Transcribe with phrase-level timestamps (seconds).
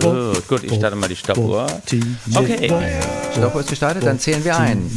[0.00, 1.66] Gut, gut, ich starte mal die Stoppuhr.
[2.34, 2.72] Okay.
[3.32, 4.90] Stoppuhr ist gestartet, dann zählen wir ein.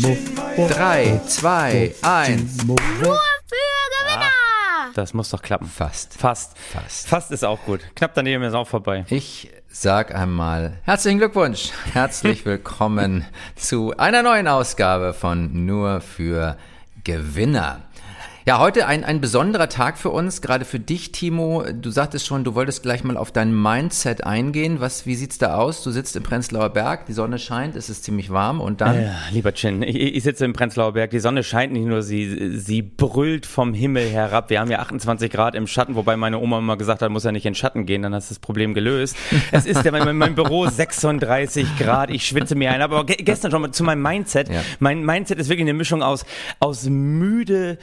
[0.70, 2.66] Drei, zwei, eins.
[2.66, 4.32] Nur für Gewinner!
[4.96, 5.68] Das muss doch klappen.
[5.68, 6.16] Fast.
[6.16, 6.58] Fast.
[6.58, 7.08] Fast.
[7.08, 7.82] Fast ist auch gut.
[7.96, 9.06] Knapp daneben ist auch vorbei.
[9.10, 11.70] Ich sag einmal herzlichen Glückwunsch.
[11.94, 13.26] Herzlich willkommen
[13.56, 16.58] zu einer neuen Ausgabe von Nur für
[17.04, 17.82] Gewinner.
[18.48, 21.66] Ja, heute ein, ein besonderer Tag für uns, gerade für dich, Timo.
[21.82, 24.80] Du sagtest schon, du wolltest gleich mal auf dein Mindset eingehen.
[24.80, 25.84] Was, wie sieht's da aus?
[25.84, 29.02] Du sitzt im Prenzlauer Berg, die Sonne scheint, es ist ziemlich warm und dann.
[29.04, 32.58] Ja, lieber Chin, ich, ich sitze im Prenzlauer Berg, die Sonne scheint nicht nur, sie,
[32.58, 34.50] sie brüllt vom Himmel herab.
[34.50, 37.34] Wir haben ja 28 Grad im Schatten, wobei meine Oma immer gesagt hat, muss ja
[37.34, 39.18] nicht in den Schatten gehen, dann hast du das Problem gelöst.
[39.52, 42.82] Es ist ja mein, mein Büro 36 Grad, ich schwitze mir ein.
[42.82, 44.48] Aber ge- gestern schon mal zu meinem Mindset.
[44.48, 44.62] Ja.
[44.80, 46.26] Mein Mindset ist wirklich eine Mischung aus,
[46.62, 47.78] aus müde,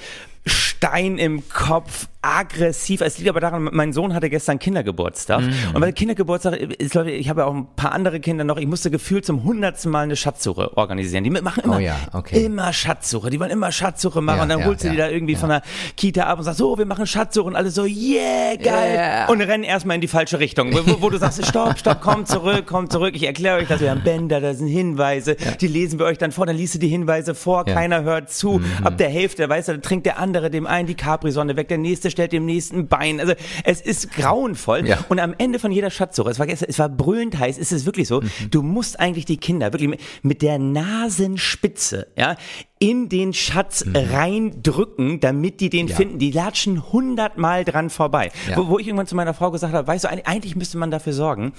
[0.47, 3.01] Stein im Kopf, aggressiv.
[3.03, 5.43] Es liegt aber daran, mein Sohn hatte gestern Kindergeburtstag.
[5.43, 5.53] Mhm.
[5.75, 8.67] Und weil Kindergeburtstag ist, Leute, ich habe ja auch ein paar andere Kinder noch, ich
[8.67, 11.25] musste gefühlt zum hundertsten Mal eine Schatzsuche organisieren.
[11.25, 12.45] Die machen immer, Oh ja, okay.
[12.45, 13.31] immer Schatzsuche.
[13.31, 14.37] Die wollen immer Schatzsuche machen.
[14.39, 15.63] Ja, und dann ja, holst du die da irgendwie von der
[15.97, 17.47] Kita ab und sagst, so, wir machen Schatzsuche.
[17.47, 18.95] Und alle so, yeah, geil.
[18.95, 19.29] Yeah.
[19.31, 20.73] Und rennen erstmal in die falsche Richtung.
[20.73, 23.15] Wo, wo- du sagst, stopp, stopp, komm zurück, komm zurück.
[23.15, 23.81] Ich erkläre euch das.
[23.81, 25.37] Wir haben Bänder, da sind Hinweise.
[25.61, 26.47] Die lesen wir euch dann vor.
[26.47, 27.63] Dann liest du die Hinweise vor.
[27.67, 27.73] Mhm.
[27.73, 28.61] Keiner hört zu.
[28.83, 31.69] Ab der Hälfte, weißt du, dann trinkt der andere dem einen die Capri-Sonne weg.
[31.69, 33.21] Der nächste stellt dem nächsten Bein.
[33.21, 33.35] Also,
[33.65, 34.87] es ist grauenvoll.
[34.89, 35.05] Ja.
[35.09, 37.85] Und am Ende von jeder Schatzsuche, es war, gestern- es war brüllend heiß, ist es
[37.85, 38.31] wirklich so, Mhm.
[38.51, 42.37] du musst eigentlich die Kinder wirklich mit, mit der Nasenspitze, ja,
[42.79, 43.97] in den Schatz Mhm.
[43.97, 46.19] reindrücken, damit die den finden.
[46.19, 48.31] Die latschen hundertmal dran vorbei.
[48.49, 48.57] Ja.
[48.57, 50.91] Wo, wo ich irgendwann zu meiner Frau gesagt habe, weißt du, eig- eigentlich müsste man
[50.91, 51.53] dafür sorgen,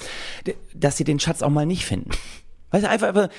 [0.73, 2.11] dass sie den Schatz auch mal nicht finden.
[2.71, 3.29] Weißt du, einfach, einfach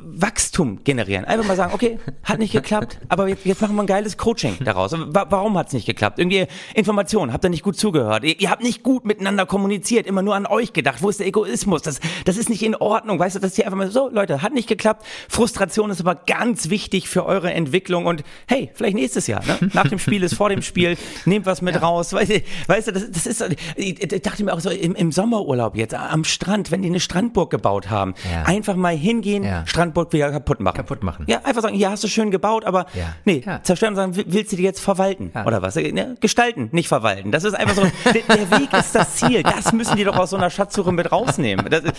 [0.00, 1.24] Wachstum generieren.
[1.24, 4.56] Einfach mal sagen, okay, hat nicht geklappt, aber jetzt, jetzt machen wir ein geiles Coaching
[4.64, 4.92] daraus.
[4.92, 6.18] Wa warum hat es nicht geklappt?
[6.18, 8.24] Irgendwie Informationen, habt ihr nicht gut zugehört?
[8.24, 11.02] Ihr, ihr habt nicht gut miteinander kommuniziert, immer nur an euch gedacht.
[11.02, 11.82] Wo ist der Egoismus?
[11.82, 13.18] Das, das ist nicht in Ordnung.
[13.18, 15.04] Weißt du, das ist hier einfach mal so, Leute, hat nicht geklappt.
[15.28, 19.42] Frustration ist aber ganz wichtig für eure Entwicklung und hey, vielleicht nächstes Jahr.
[19.44, 19.70] Ne?
[19.72, 22.12] Nach dem Spiel ist vor dem Spiel, nehmt was mit raus.
[22.12, 23.42] Weißt du, weißt du das, das ist,
[23.76, 27.00] ich, ich dachte mir auch so, im, im Sommerurlaub jetzt, am Strand, wenn die eine
[27.00, 28.42] Strandburg gebaut haben, Ja.
[28.44, 29.64] einfach mal hingehen, Ja.
[29.74, 30.76] Strandburg wieder kaputt machen.
[30.76, 31.24] Kaputt machen.
[31.28, 33.14] Ja, einfach sagen, ja, hast du schön gebaut, aber Ja.
[33.24, 33.60] nee, Ja.
[33.62, 35.32] zerstören und sagen, will- willst du die jetzt verwalten?
[35.34, 35.44] Ja.
[35.46, 35.74] Oder was?
[35.74, 36.16] Ne?
[36.20, 37.32] Gestalten, nicht verwalten.
[37.32, 39.42] Das ist einfach so, der, der Weg ist das Ziel.
[39.42, 41.66] Das müssen die doch aus so einer Schatzsuche mit rausnehmen.
[41.68, 41.94] Das ist,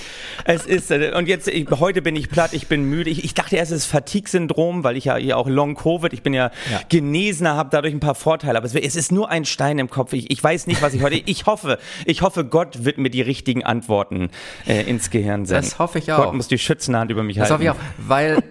[0.46, 3.10] es ist, äh, und jetzt, ich, heute bin ich platt, ich bin müde.
[3.10, 6.34] Ich, ich dachte erst, es ist Fatigue-Syndrom, weil ich ja hier auch Long-Covid, ich bin
[6.34, 6.80] ja, Ja.
[6.90, 10.14] Genesener, habe dadurch ein paar Vorteile, aber es, es ist nur ein Stein im Kopf.
[10.14, 13.22] Ich, ich weiß nicht, was ich heute, ich hoffe, ich hoffe, Gott wird mir die
[13.22, 14.30] richtigen Antworten
[14.68, 15.66] äh, ins Gehirn senden.
[15.70, 16.34] Das hoffe ich Gott auch.
[16.34, 17.64] muss die schützende Hand über mich Das halten.
[17.70, 18.44] Auch, weil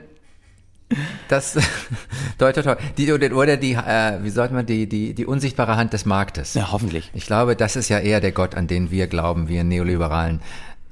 [1.28, 1.58] das
[2.38, 2.52] toi,
[2.98, 6.54] die oder, die äh, wie sagt man die die die unsichtbare Hand des Marktes.
[6.54, 7.10] Ja, hoffentlich.
[7.14, 10.40] Ich glaube, das ist ja eher der Gott, an den wir glauben, wir Neoliberalen.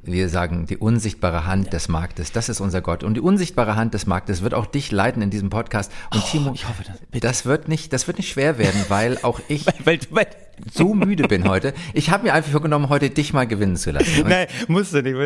[0.04, 3.04] Wir sagen, die unsichtbare Hand des Marktes, das ist unser Gott.
[3.04, 5.92] Und die unsichtbare Hand des Marktes wird auch dich leiten in diesem Podcast.
[6.12, 7.20] Und Timo, Oh, ich hoffe das.
[7.20, 10.26] das wird nicht, das wird nicht schwer werden, weil auch ich Weil, weil,
[10.72, 11.72] so müde bin heute.
[11.94, 14.24] Ich habe mir einfach vorgenommen, heute dich mal gewinnen zu lassen.
[14.28, 15.16] Nein, musst du nicht.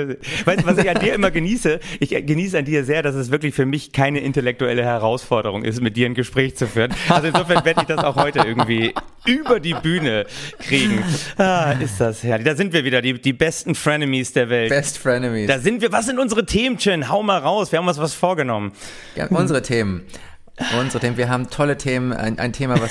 [0.44, 1.80] Weißt du, was ich an dir immer genieße?
[2.00, 5.96] Ich genieße an dir sehr, dass es wirklich für mich keine intellektuelle Herausforderung ist, mit
[5.96, 6.94] dir ein Gespräch zu führen.
[7.08, 8.94] Also insofern werde ich das auch heute irgendwie
[9.26, 10.26] über die Bühne
[10.60, 11.02] kriegen.
[11.36, 12.46] Ah, ist das herrlich.
[12.46, 14.70] Da sind wir wieder, die, die besten Frenemies der Welt.
[14.70, 15.48] Best Frenemies.
[15.48, 15.92] Da sind wir.
[15.92, 17.08] Was sind unsere Themen, Chin?
[17.08, 17.72] Hau mal raus.
[17.72, 18.72] Wir haben uns was vorgenommen.
[19.16, 20.02] Ja, unsere Themen.
[20.80, 21.16] Unsere Themen.
[21.18, 22.12] Wir haben tolle Themen.
[22.14, 22.90] Ein, ein Thema, was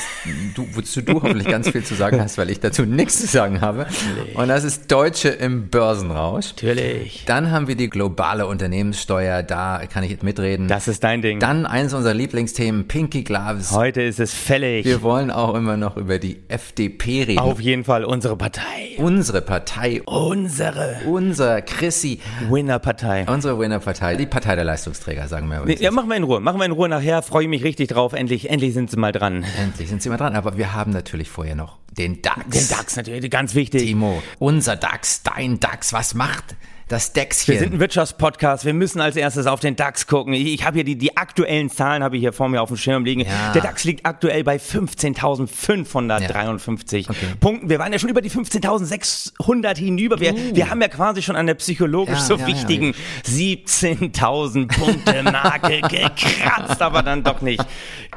[0.53, 3.61] du, wozu du hoffentlich ganz viel zu sagen hast, weil ich dazu nichts zu sagen
[3.61, 3.87] habe.
[4.35, 6.51] Und das ist Deutsche im Börsenrausch.
[6.55, 7.23] Natürlich.
[7.25, 9.41] Dann haben wir die globale Unternehmenssteuer.
[9.41, 10.67] Da kann ich mitreden.
[10.67, 11.39] Das ist dein Ding.
[11.39, 13.71] Dann eines unserer Lieblingsthemen, Pinky Gloves.
[13.71, 14.85] Heute ist es fällig.
[14.85, 17.39] Wir wollen auch immer noch über die FDP reden.
[17.39, 18.61] Auf jeden Fall unsere Partei.
[18.97, 23.25] Unsere Partei, Unsere unser Chrissy, Winner-Partei.
[23.27, 25.63] unsere Winnerpartei, die Partei der Leistungsträger, sagen wir.
[25.65, 26.39] Nee, ja, machen wir in Ruhe.
[26.39, 27.21] Machen wir in Ruhe nachher.
[27.21, 28.13] Freue ich mich richtig drauf.
[28.13, 29.45] Endlich, endlich sind sie mal dran.
[29.59, 30.35] Endlich sind sie mal dran.
[30.35, 32.45] Aber wir haben natürlich vorher noch den DAX.
[32.49, 33.81] Den DAX natürlich, ganz wichtig.
[33.83, 36.55] Timo, unser DAX, dein DAX, was macht
[36.87, 37.53] das Däxchen?
[37.53, 38.65] Wir sind ein Wirtschaftspodcast.
[38.65, 40.33] Wir müssen als erstes auf den DAX gucken.
[40.33, 42.77] Ich, ich habe hier die, die aktuellen Zahlen habe ich hier vor mir auf dem
[42.77, 43.21] Schirm liegen.
[43.21, 43.51] Ja.
[43.53, 47.15] Der DAX liegt aktuell bei 15.553 Okay.
[47.39, 47.69] Punkten.
[47.69, 50.19] Wir waren ja schon über die 15.600 hinüber.
[50.19, 52.47] Wir, wir haben ja quasi schon an der psychologisch Ja, so ja, ja.
[52.47, 52.93] wichtigen
[53.25, 57.63] 17.000 Punkte Marke gekratzt, aber dann doch nicht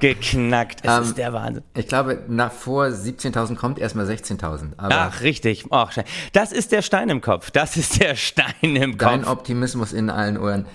[0.00, 0.80] geknackt.
[0.84, 1.62] Es Ähm, ist der Wahnsinn.
[1.74, 4.72] ich glaube, nach vor 17.000 kommt erstmal 16.000.
[4.76, 5.64] Aber Ach, richtig.
[5.70, 5.92] Ach,
[6.32, 7.50] das ist der Stein im Kopf.
[7.50, 9.32] Das ist der Stein dein Kopf.
[9.32, 10.66] Optimismus in allen Ohren.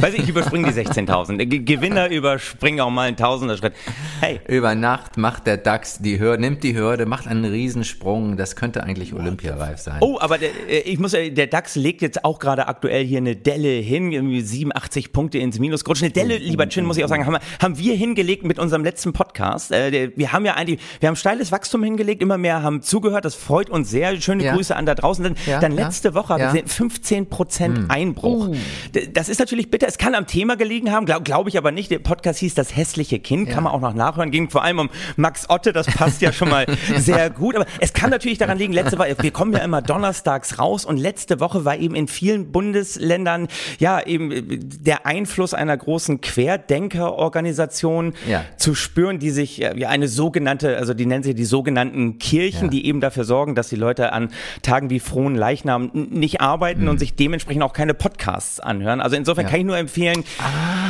[0.00, 1.46] Weiß ich, ich überspringe die 16.000.
[1.46, 3.72] Ge- Gewinner überspringen auch mal einen Tausender Schritt.
[4.20, 8.36] Hey, Über Nacht macht der DAX die Hürde, nimmt die Hürde, macht einen Riesensprung.
[8.36, 9.98] Das könnte eigentlich olympiareif sein.
[10.00, 13.18] Oh, aber der, äh, ich muss, äh, der DAX legt jetzt auch gerade aktuell hier
[13.18, 16.02] eine Delle hin, irgendwie 87 Punkte ins Minus gerutscht.
[16.02, 18.84] Eine Delle, lieber Chin, muss ich auch sagen, haben wir, haben wir hingelegt mit unserem
[18.84, 19.72] letzten Podcast.
[19.72, 23.34] Äh, Wir haben ja eigentlich, wir haben steiles Wachstum hingelegt, immer mehr haben zugehört, das
[23.34, 24.20] freut uns sehr.
[24.20, 24.54] Schöne Ja.
[24.54, 25.24] Grüße an da draußen.
[25.24, 25.84] Dann, Ja, dann ja.
[25.86, 26.48] letzte Woche haben Ja.
[26.48, 26.54] Hm.
[26.54, 28.54] wir gesehen, 15 Prozent Einbruch.
[28.94, 29.86] D- Das ist natürlich bitter.
[29.86, 31.90] Es kann am Thema gelegen haben, glaube glaub ich aber nicht.
[31.90, 34.30] Der Podcast hieß Das hässliche Kind, kann man auch noch nachhören.
[34.30, 36.66] Ging vor allem um Max Otte, das passt ja schon mal
[36.96, 37.54] sehr gut.
[37.56, 40.96] Aber es kann natürlich daran liegen, letzte Woche, wir kommen ja immer donnerstags raus und
[40.98, 43.48] letzte Woche war eben in vielen Bundesländern
[43.78, 48.44] ja eben äh, der Einfluss einer großen Querdenkerorganisation Ja.
[48.56, 52.64] zu spüren, die sich äh, ja eine sogenannte, also die nennen sie die sogenannten Kirchen,
[52.64, 52.70] Ja.
[52.70, 54.30] die eben dafür sorgen, dass die Leute an
[54.62, 59.00] Tagen wie frohen Leichnam nicht arbeiten und sich dementsprechend auch keine Podcasts anhören.
[59.00, 60.83] Also insofern Kann ich nur empfehlen, Ah,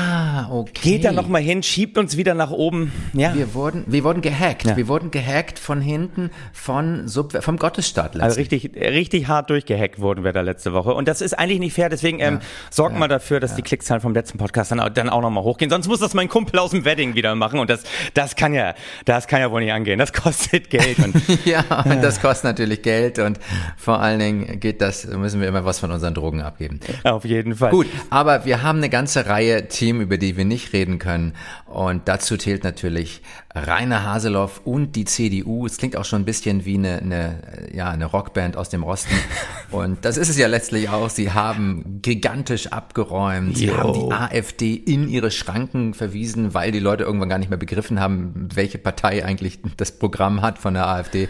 [0.50, 0.72] okay.
[0.82, 2.92] geht da noch mal hin, schiebt uns wieder nach oben.
[3.12, 3.34] Ja.
[3.34, 4.64] Wir wurden, wir wurden gehackt.
[4.66, 4.76] Ja.
[4.76, 10.25] Wir wurden gehackt von hinten von Subver vom Gottesstaat Also richtig, richtig hart durchgehackt wurden
[10.25, 10.94] wir da letzte Woche.
[10.94, 11.88] Und das ist eigentlich nicht fair.
[11.88, 12.40] Deswegen ähm,
[12.70, 15.70] sorgt mal dafür, dass die Klickzahlen vom letzten Podcast dann, auch- dann auch nochmal hochgehen.
[15.70, 17.58] Sonst muss das mein Kumpel aus dem Wedding wieder machen.
[17.58, 17.82] Und das,
[18.14, 19.98] das kann ja, das kann ja wohl nicht angehen.
[19.98, 20.98] Das kostet Geld.
[20.98, 21.14] Und
[21.44, 23.38] ja, und das kostet natürlich Geld und
[23.76, 26.81] vor allen Dingen geht das, müssen wir immer was von unseren Drogen abgeben.
[27.04, 27.70] auf jeden Fall.
[27.70, 31.35] Gut, aber wir haben eine ganze Reihe Themen, über die wir nicht reden können.
[31.67, 33.23] Und dazu zählt natürlich
[33.55, 35.67] Rainer Haseloff und die CDU.
[35.67, 37.43] Es klingt auch schon ein bisschen wie eine, eine,
[37.73, 39.15] ja, eine Rockband aus dem Osten.
[39.71, 41.11] Und das ist es ja letztlich auch.
[41.11, 43.56] Sie haben gigantisch abgeräumt.
[43.56, 43.76] Sie Jo.
[43.76, 47.99] haben die AfD in ihre Schranken verwiesen, weil die Leute irgendwann gar nicht mehr begriffen
[48.00, 51.29] haben, welche Partei eigentlich das Programm hat von der AfD.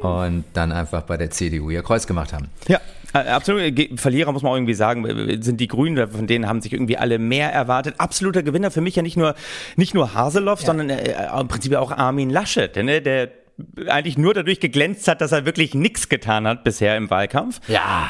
[0.00, 2.48] Und dann einfach bei der CDU ihr Kreuz gemacht haben.
[2.68, 2.80] Ja,
[3.14, 3.74] absolut.
[3.74, 6.72] Ge- Verlierer muss man auch irgendwie sagen, äh, sind die Grünen, von denen haben sich
[6.72, 7.94] irgendwie alle mehr erwartet.
[7.98, 9.34] Absoluter Gewinner für mich ja nicht nur,
[9.76, 13.30] nicht nur Haseloff, sondern äh, im Prinzip auch Armin Laschet, ne, der
[13.88, 17.60] eigentlich nur dadurch geglänzt hat, dass er wirklich nichts getan hat bisher im Wahlkampf.
[17.68, 18.08] Ja.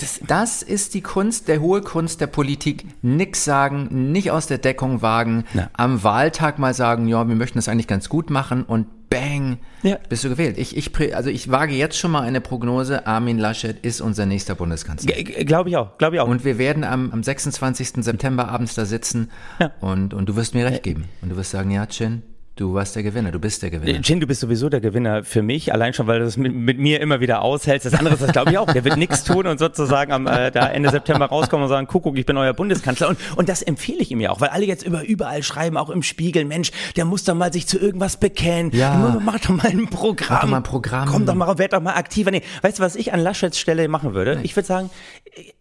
[0.00, 2.84] Das, das ist die Kunst, der hohe Kunst der Politik.
[3.02, 5.70] Nix sagen, nicht aus der Deckung wagen, Ja.
[5.72, 9.96] am Wahltag mal sagen, ja, wir möchten das eigentlich ganz gut machen und bang, Ja.
[10.10, 10.58] bist du gewählt.
[10.58, 14.54] Ich, ich, also ich wage jetzt schon mal eine Prognose, Armin Laschet ist unser nächster
[14.54, 15.10] Bundeskanzler.
[15.22, 16.28] Glaube ich auch, glaube ich auch.
[16.28, 18.04] Und wir werden am, am 26.
[18.04, 19.70] September abends da sitzen Ja.
[19.80, 21.04] und, und du wirst mir recht geben.
[21.22, 22.22] Und du wirst sagen, ja, Chin,
[22.58, 24.00] du warst der Gewinner, du bist der Gewinner.
[24.00, 26.78] Jin, du bist sowieso der Gewinner für mich, allein schon, weil du das mit, mit
[26.78, 27.86] mir immer wieder aushältst.
[27.86, 28.70] Das andere ist das, glaube ich, auch.
[28.72, 32.18] Der wird nichts tun und sozusagen am äh, da Ende September rauskommen und sagen, Kuckuck,
[32.18, 33.08] ich bin euer Bundeskanzler.
[33.08, 35.90] Und, und das empfehle ich ihm ja auch, weil alle jetzt über überall schreiben, auch
[35.90, 38.72] im Spiegel, Mensch, der muss doch mal sich zu irgendwas bekennen.
[38.72, 39.18] Ja.
[39.22, 40.28] Mach doch mal ein Programm.
[40.30, 41.08] Mach doch mal ein Programm.
[41.08, 42.30] Komm doch mal, werd doch mal aktiver.
[42.30, 44.40] Nee, weißt du, was ich an Laschets Stelle machen würde?
[44.42, 44.90] Ich würde sagen,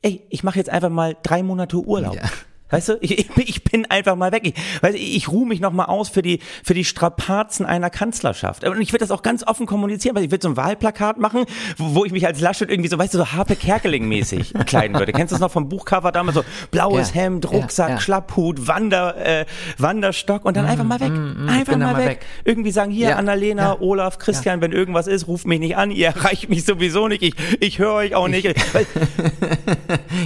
[0.01, 2.15] ey, ich mache jetzt einfach mal drei Monate Urlaub.
[2.15, 2.23] Ja.
[2.69, 4.41] Weißt du, ich, ich, bin- einfach mal weg.
[4.43, 7.89] Ich, weißt du, ich ruhe mich noch mal aus für die, für die Strapazen einer
[7.89, 8.63] Kanzlerschaft.
[8.65, 11.45] Und ich würde das auch ganz offen kommunizieren, weil ich würde so ein Wahlplakat machen,
[11.77, 15.13] wo, wo ich mich als Laschet irgendwie so, weißt du, so Harpe Kerkeling-mäßig kleiden würde.
[15.13, 16.35] Kennst du das noch vom Buchcover damals?
[16.35, 17.21] So blaues Ja.
[17.21, 17.99] Hemd, Ja, Rucksack, ja.
[17.99, 19.45] Schlapphut, Wander, äh,
[19.77, 21.11] Wanderstock und dann einfach mal weg.
[21.11, 22.07] einfach bin mal dann mal weg.
[22.09, 22.25] weg.
[22.43, 23.15] Irgendwie sagen, hier, Ja.
[23.15, 23.77] Annalena, Ja.
[23.79, 27.33] Olaf, Christian, wenn irgendwas ist, ruft mich nicht an, ihr erreicht mich sowieso nicht, ich,
[27.61, 28.45] ich höre euch auch nicht.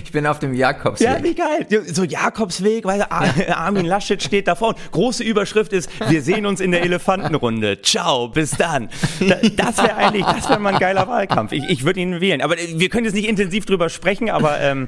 [0.04, 1.08] Ich bin auf dem Jakobsweg.
[1.08, 1.68] ja, wie geil.
[1.88, 2.04] So
[2.36, 4.70] Jakobsweg, weil Ar- Armin Laschet steht davor.
[4.70, 7.82] Und große Überschrift ist, wir sehen uns in der Elefantenrunde.
[7.82, 8.90] Ciao, bis dann.
[9.20, 11.52] Da- Das wäre eigentlich, das wäre mal ein geiler Wahlkampf.
[11.52, 12.42] Ich, ich würde ihn wählen.
[12.42, 14.88] Aber äh, wir können jetzt nicht intensiv drüber sprechen, aber ähm,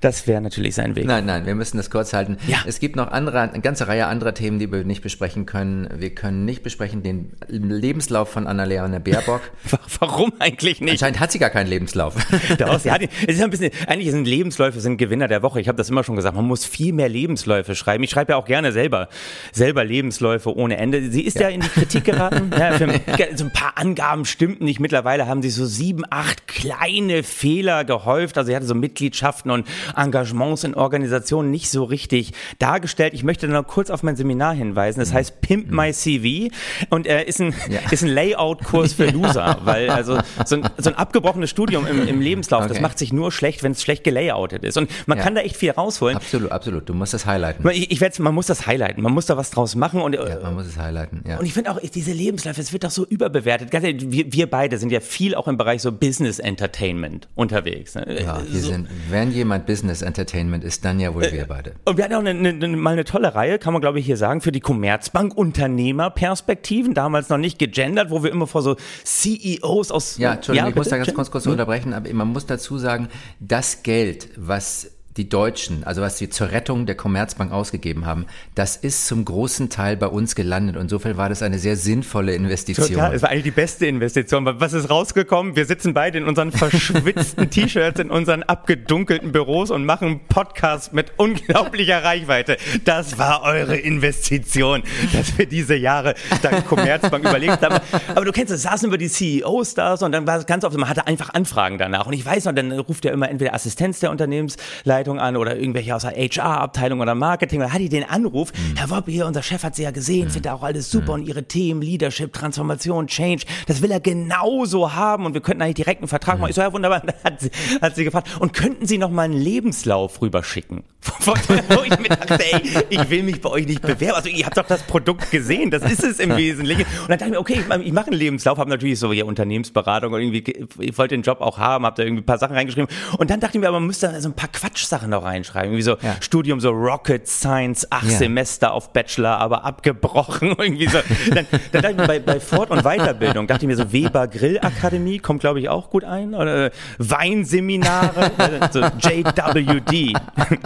[0.00, 1.06] das wäre natürlich sein Weg.
[1.06, 2.36] Nein, nein, wir müssen das kurz halten.
[2.46, 2.58] Ja.
[2.66, 5.88] Es gibt noch andere, eine ganze Reihe anderer Themen, die wir nicht besprechen können.
[5.96, 9.40] Wir können nicht besprechen den Lebenslauf von Annalena Baerbock.
[9.70, 10.92] Wa- Warum eigentlich nicht?
[10.92, 12.14] Anscheinend hat sie gar keinen Lebenslauf.
[12.58, 15.60] Doch, sie hat ihn, es ist ein bisschen, eigentlich sind Lebensläufe sind Gewinner der Woche.
[15.60, 16.36] Ich habe das immer schon gesagt.
[16.36, 18.02] Man muss viel mehr Lebensläufe schreiben.
[18.02, 19.08] Ich schreibe ja auch gerne selber,
[19.52, 21.10] selber Lebensläufe ohne Ende.
[21.10, 22.50] Sie ist ja, in die Kritik geraten.
[22.58, 22.88] ja, für,
[23.36, 24.80] so ein paar Angaben stimmten nicht.
[24.80, 28.38] Mittlerweile haben sie so sieben, acht kleine Fehler gehäuft.
[28.38, 33.12] Also sie hatte so Mitgliedschaften und Engagements in Organisationen nicht so richtig dargestellt.
[33.14, 35.00] Ich möchte noch kurz auf mein Seminar hinweisen.
[35.00, 36.52] Das heißt Pimp My CV
[36.88, 37.80] und äh, ist ein, Ja.
[37.90, 42.20] ist ein Layout-Kurs für Loser, weil also so ein, so ein abgebrochenes Studium im, im
[42.20, 42.80] Lebenslauf, das Okay.
[42.80, 44.78] macht sich nur schlecht, wenn es schlecht gelayoutet ist.
[44.78, 45.24] Und man Ja.
[45.24, 46.16] kann da echt viel rausholen.
[46.16, 46.71] absolut, absolut.
[46.80, 47.68] Du musst das highlighten.
[47.70, 50.28] Ich, ich werd's, man muss das highlighten, man muss da was draus machen und, äh,
[50.28, 51.38] Ja, man muss es highlighten, ja.
[51.38, 53.70] und ich finde auch, diese Lebensläufe, es wird doch so überbewertet.
[53.70, 57.94] Ganz ehrlich, wir, wir beide sind ja viel auch im Bereich so Business Entertainment unterwegs.
[57.94, 58.22] Ne?
[58.22, 58.68] Ja, wir so.
[58.68, 61.74] sind, wenn jemand Business Entertainment ist, dann ja wohl wir beide.
[61.84, 64.16] Und wir hatten auch eine, eine, mal eine tolle Reihe, kann man glaube ich hier
[64.16, 69.90] sagen, für die Commerzbank Unternehmerperspektiven, damals noch nicht gegendert, wo wir immer vor so CEOs
[69.90, 73.08] aus Ja, Entschuldigung, ich muss da ganz kurz, kurz unterbrechen, aber man muss dazu sagen,
[73.40, 78.76] das Geld, was die Deutschen, also was sie zur Rettung der Commerzbank ausgegeben haben, das
[78.76, 80.76] ist zum großen Teil bei uns gelandet.
[80.76, 82.88] Und insofern war das eine sehr sinnvolle Investition.
[82.88, 84.46] Total, es war eigentlich die beste Investition.
[84.46, 85.54] Was ist rausgekommen?
[85.54, 90.94] Wir sitzen beide in unseren verschwitzten T-Shirts, in unseren abgedunkelten Büros und machen einen Podcast
[90.94, 92.56] mit unglaublicher Reichweite.
[92.84, 97.80] Das war eure Investition, dass wir diese Jahre dank Commerzbank überlebt haben.
[98.14, 100.64] Aber du kennst es, saßen wir die CEOs da so, und dann war es ganz
[100.64, 102.06] oft, man hatte einfach Anfragen danach.
[102.06, 105.94] Und ich weiß noch, dann ruft ja immer entweder Assistenz der Unternehmensleitung an oder irgendwelche
[105.94, 107.60] aus der HR-Abteilung oder Marketing.
[107.60, 108.76] Dann hatte ich den Anruf, mhm.
[108.76, 110.30] Herr Wopp, hier, unser Chef hat Sie ja gesehen, mhm.
[110.30, 111.22] findet auch alles super mhm.
[111.22, 115.76] und Ihre Themen, Leadership, Transformation, Change, das will er genauso haben und wir könnten eigentlich
[115.76, 116.50] direkt einen Vertrag machen.
[116.50, 119.34] Ich so, ja wunderbar, hat sie, hat sie gefragt, und könnten Sie noch mal einen
[119.34, 120.84] Lebenslauf rüberschicken?
[121.24, 124.14] Wo ich mir dachte, ey, ich will mich bei euch nicht bewerben.
[124.14, 126.82] Also ihr habt doch das Produkt gesehen, das ist es im Wesentlichen.
[126.82, 130.12] Und dann dachte ich mir, okay, ich, mache einen Lebenslauf, habe natürlich so hier Unternehmensberatung
[130.12, 132.88] und irgendwie, ich wollte den Job auch haben, habe da irgendwie ein paar Sachen reingeschrieben.
[133.18, 135.70] Und dann dachte ich mir, aber man müsste so ein paar Quatschsachen noch reinschreiben.
[135.70, 136.16] Irgendwie so ja.
[136.20, 138.18] Studium, so Rocket Science, acht ja.
[138.18, 140.54] Semester auf Bachelor, aber abgebrochen.
[140.58, 140.98] Irgendwie so.
[141.34, 144.28] Dann, dann dachte ich mir, bei, bei Fort- und Weiterbildung dachte ich mir so, Weber
[144.28, 146.34] Grillakademie kommt, glaube ich, auch gut ein.
[146.34, 148.30] Oder Weinseminare,
[148.70, 150.16] so JWD,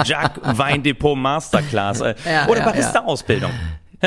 [0.04, 2.00] Jack Weindepot Masterclass.
[2.00, 3.50] Ja, oder Barista-Ausbildung.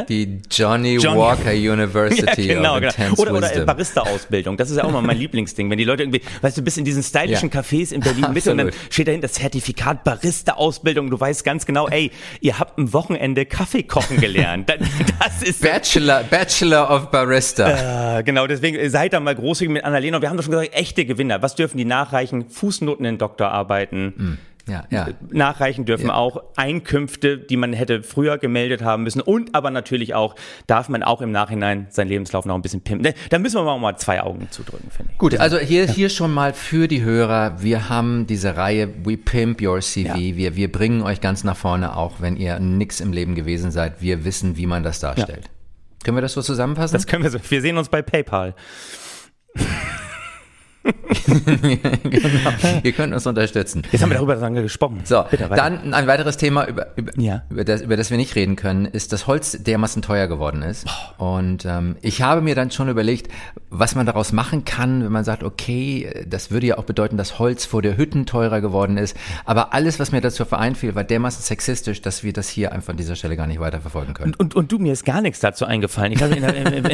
[0.07, 2.93] Die Johnny, Johnny, Walker University ja, genau, of genau.
[2.93, 4.55] Intense Oder, oder Barista-Ausbildung.
[4.55, 5.69] Das ist ja auch mal mein Lieblingsding.
[5.69, 7.59] Wenn die Leute irgendwie, weißt du, bist in diesen stylischen ja.
[7.59, 11.09] Cafés in Berlin Mitte und dann steht dahin das Zertifikat Barista-Ausbildung.
[11.09, 14.71] Du weißt ganz genau, ey, ihr habt am Wochenende Kaffee kochen gelernt.
[15.19, 18.19] Das ist Bachelor, Bachelor of Barista.
[18.19, 20.21] Äh, genau, deswegen seid da mal großzügig mit Annalena.
[20.21, 21.41] Wir haben doch schon gesagt, echte Gewinner.
[21.41, 22.49] Was dürfen die nachreichen?
[22.49, 24.13] Fußnoten in Doktorarbeiten.
[24.15, 24.37] Mhm
[24.69, 25.07] ja, ja.
[25.31, 30.35] nachreichen dürfen auch Einkünfte, die man hätte früher gemeldet haben müssen und aber natürlich auch
[30.67, 33.13] darf man auch im Nachhinein seinen Lebenslauf noch ein bisschen pimpen.
[33.29, 35.17] Da müssen wir auch mal zwei Augen zudrücken, finde ich.
[35.17, 39.61] Gut, also hier, hier schon mal für die Hörer, wir haben diese Reihe We Pimp
[39.61, 40.15] Your CV.
[40.15, 44.01] Wir, wir bringen euch ganz nach vorne, auch wenn ihr nix im Leben gewesen seid.
[44.01, 45.49] Wir wissen, wie man das darstellt.
[46.03, 46.93] Können wir das so zusammenfassen?
[46.93, 47.39] Das können wir so.
[47.49, 48.55] Wir sehen uns bei PayPal.
[52.03, 52.51] genau.
[52.83, 53.83] Ihr könnt uns unterstützen.
[53.91, 55.01] Jetzt haben wir darüber lange gesprochen.
[55.03, 57.43] So, Bitte, dann ein weiteres Thema, über, über, ja.
[57.49, 60.87] über, das, über das wir nicht reden können, ist, dass Holz dermaßen teuer geworden ist.
[61.17, 63.31] Und ähm, ich habe mir dann schon überlegt,
[63.69, 67.39] was man daraus machen kann, wenn man sagt, okay, das würde ja auch bedeuten, dass
[67.39, 69.15] Holz vor der Hütten teurer geworden ist.
[69.45, 72.97] Aber alles, was mir dazu vereinfiel, war dermaßen sexistisch, dass wir das hier einfach an
[72.97, 74.33] dieser Stelle gar nicht weiter verfolgen können.
[74.33, 76.13] Und, und, und du, mir ist gar nichts dazu eingefallen.
[76.13, 76.85] Ich habe in, in,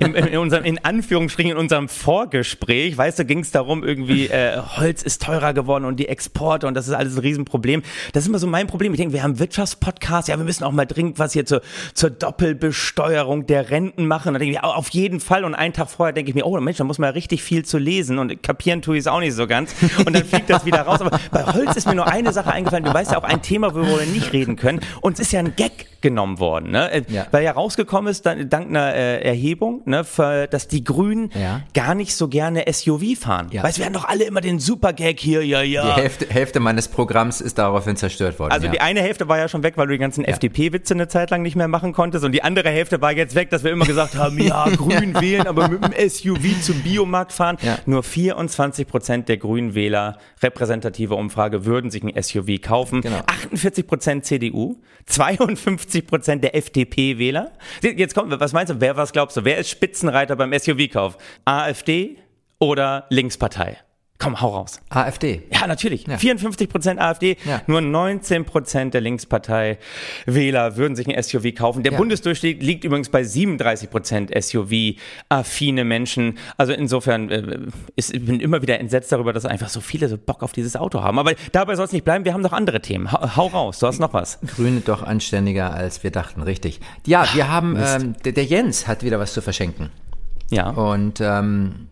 [0.00, 4.58] in, in, unserem, in Anführungsstrichen, in unserem Vorgespräch, weißt du, ging es darum, irgendwie äh,
[4.58, 7.82] Holz ist teurer geworden und die Exporte und das ist alles ein Riesenproblem.
[8.12, 8.92] Das ist immer so mein Problem.
[8.92, 11.62] Ich denke, wir haben Wirtschaftspodcast, ja, wir müssen auch mal dringend was hier zur,
[11.94, 14.32] zur Doppelbesteuerung der Renten machen.
[14.32, 15.44] Da denke ich, auf jeden Fall.
[15.44, 17.64] Und einen Tag vorher denke ich mir, oh Mensch, da muss man ja richtig viel
[17.64, 19.74] zu lesen und kapieren tue ich es auch nicht so ganz.
[20.04, 21.00] Und dann fliegt das wieder raus.
[21.00, 22.84] Aber bei Holz ist mir nur eine Sache eingefallen.
[22.84, 24.80] Du weißt ja auch ein Thema, worüber wir nicht reden können.
[25.00, 26.90] Uns ist ja ein Gag genommen worden, ne?
[26.90, 27.26] Äh, ja.
[27.30, 30.04] weil ja rausgekommen ist, dank einer äh, Erhebung, ne,
[30.50, 31.62] dass die Grünen ja.
[31.74, 33.29] gar nicht so gerne SUV fahren.
[33.50, 33.62] Ja.
[33.62, 35.94] Weil es werden doch alle immer den Supergag hier, ja, ja.
[35.94, 38.52] Die Hälfte, Hälfte meines Programms ist daraufhin zerstört worden.
[38.52, 38.72] Also ja.
[38.72, 40.30] die eine Hälfte war ja schon weg, weil du die ganzen ja.
[40.30, 42.24] FDP-Witze eine Zeit lang nicht mehr machen konntest.
[42.24, 45.46] Und die andere Hälfte war jetzt weg, dass wir immer gesagt haben, ja, grün wählen,
[45.46, 47.56] aber mit dem SUV zum Biomarkt fahren.
[47.62, 47.78] Ja.
[47.86, 53.00] Nur 24 Prozent der grünen Wähler, repräsentative Umfrage, würden sich ein SUV kaufen.
[53.00, 53.20] Genau.
[53.26, 57.52] 48 Prozent CDU, 52 Prozent der FDP-Wähler.
[57.82, 61.16] Jetzt kommt, was meinst du, wer, was glaubst du, wer ist Spitzenreiter beim SUV-Kauf?
[61.44, 62.16] AfD,
[62.60, 63.78] oder Linkspartei?
[64.20, 64.80] Komm, hau raus.
[64.90, 65.44] AfD.
[65.50, 66.06] Ja, natürlich.
[66.06, 66.18] Ja.
[66.18, 67.62] 54 Prozent AfD, ja.
[67.66, 71.82] nur 19 Prozent der Linkspartei-Wähler würden sich ein SUV kaufen.
[71.82, 71.98] Der ja.
[71.98, 76.36] Bundesdurchschnitt liegt übrigens bei 37 Prozent SUV-affine Menschen.
[76.58, 77.60] Also insofern äh,
[77.96, 80.76] ist, ich bin immer wieder entsetzt darüber, dass einfach so viele so Bock auf dieses
[80.76, 81.18] Auto haben.
[81.18, 82.26] Aber dabei soll es nicht bleiben.
[82.26, 83.10] Wir haben noch andere Themen.
[83.10, 84.38] Hau, hau, raus, du hast noch was.
[84.46, 86.80] Grüne doch anständiger, als wir dachten, richtig.
[87.06, 89.88] Ja, wir haben, ähm, der, der Jens hat wieder was zu verschenken.
[90.50, 90.68] Ja.
[90.68, 91.86] Und ähm,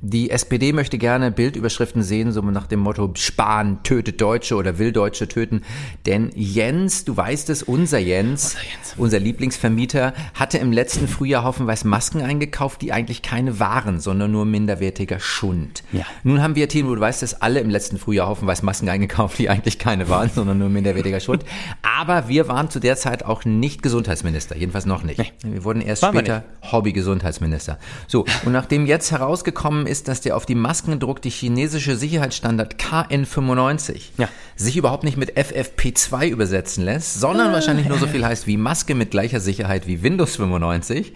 [0.00, 4.92] die SPD möchte gerne Bildüberschriften sehen, so nach dem Motto Spahn tötet Deutsche oder will
[4.92, 5.62] Deutsche töten.
[6.06, 8.94] Denn Jens, du weißt es, unser Jens, unser, Jens.
[8.96, 14.44] unser Lieblingsvermieter, hatte im letzten Frühjahr haufenweise Masken eingekauft, die eigentlich keine waren, sondern nur
[14.44, 15.82] minderwertiger Schund.
[15.90, 16.04] Ja.
[16.22, 19.50] Nun haben wir, Tino, du weißt es, alle im letzten Frühjahr haufenweise Masken eingekauft, die
[19.50, 21.44] eigentlich keine waren, sondern nur minderwertiger Schund.
[21.82, 25.18] Aber wir waren zu der Zeit auch nicht Gesundheitsminister, jedenfalls noch nicht.
[25.18, 25.32] Nee.
[25.42, 27.78] Wir wurden erst waren später Hobby-Gesundheitsminister.
[28.06, 34.00] So, und nachdem jetzt herausgekommen ist, dass der auf die Masken druckte chinesische Sicherheitsstandard KN95
[34.18, 34.28] ja.
[34.56, 38.56] sich überhaupt nicht mit FFP2 übersetzen lässt, sondern ah, wahrscheinlich nur so viel heißt wie
[38.56, 41.12] Maske mit gleicher Sicherheit wie Windows 95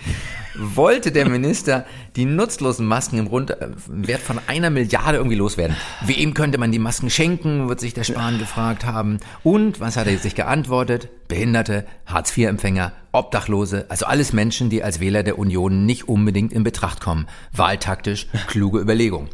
[0.54, 1.84] wollte der Minister
[2.16, 5.76] die nutzlosen Masken im Rund, äh, Wert von einer Milliarde irgendwie loswerden.
[6.04, 9.18] Wem könnte man die Masken schenken, wird sich der Spahn gefragt haben.
[9.42, 11.08] Und was hat er sich geantwortet?
[11.28, 17.00] Behinderte, Hartz-IV-Empfänger, Obdachlose, also alles Menschen, die als Wähler der Union nicht unbedingt in Betracht
[17.00, 17.26] kommen.
[17.52, 19.28] Wahltaktisch kluge Überlegung.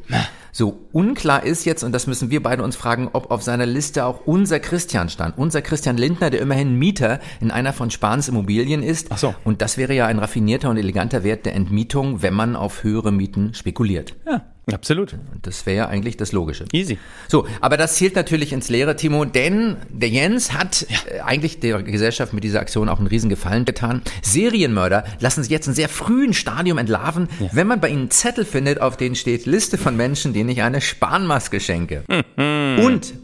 [0.58, 4.04] So, unklar ist jetzt, und das müssen wir beide uns fragen, ob auf seiner Liste
[4.04, 5.38] auch unser Christian stand.
[5.38, 9.06] Unser Christian Lindner, der immerhin Mieter in einer von Spahns Immobilien ist.
[9.10, 9.36] Ach so.
[9.44, 13.12] Und das wäre ja ein raffinierter und eleganter Wert der Entmietung, wenn man auf höhere
[13.12, 14.16] Mieten spekuliert.
[14.26, 15.12] Ja, absolut.
[15.12, 16.64] Und das wäre ja eigentlich das Logische.
[16.72, 16.98] Easy.
[17.28, 21.82] So, aber das zielt natürlich ins Leere, Timo, denn der Jens hat äh, eigentlich der
[21.82, 24.02] Gesellschaft mit dieser Aktion auch einen riesen Gefallen getan.
[24.22, 28.80] Serienmörder lassen sich jetzt in sehr frühen Stadium entlarven, wenn man bei ihnen Zettel findet,
[28.80, 32.04] auf denen steht Liste von Menschen, denen ich eine Spanmaske schenke.
[32.36, 33.14] Und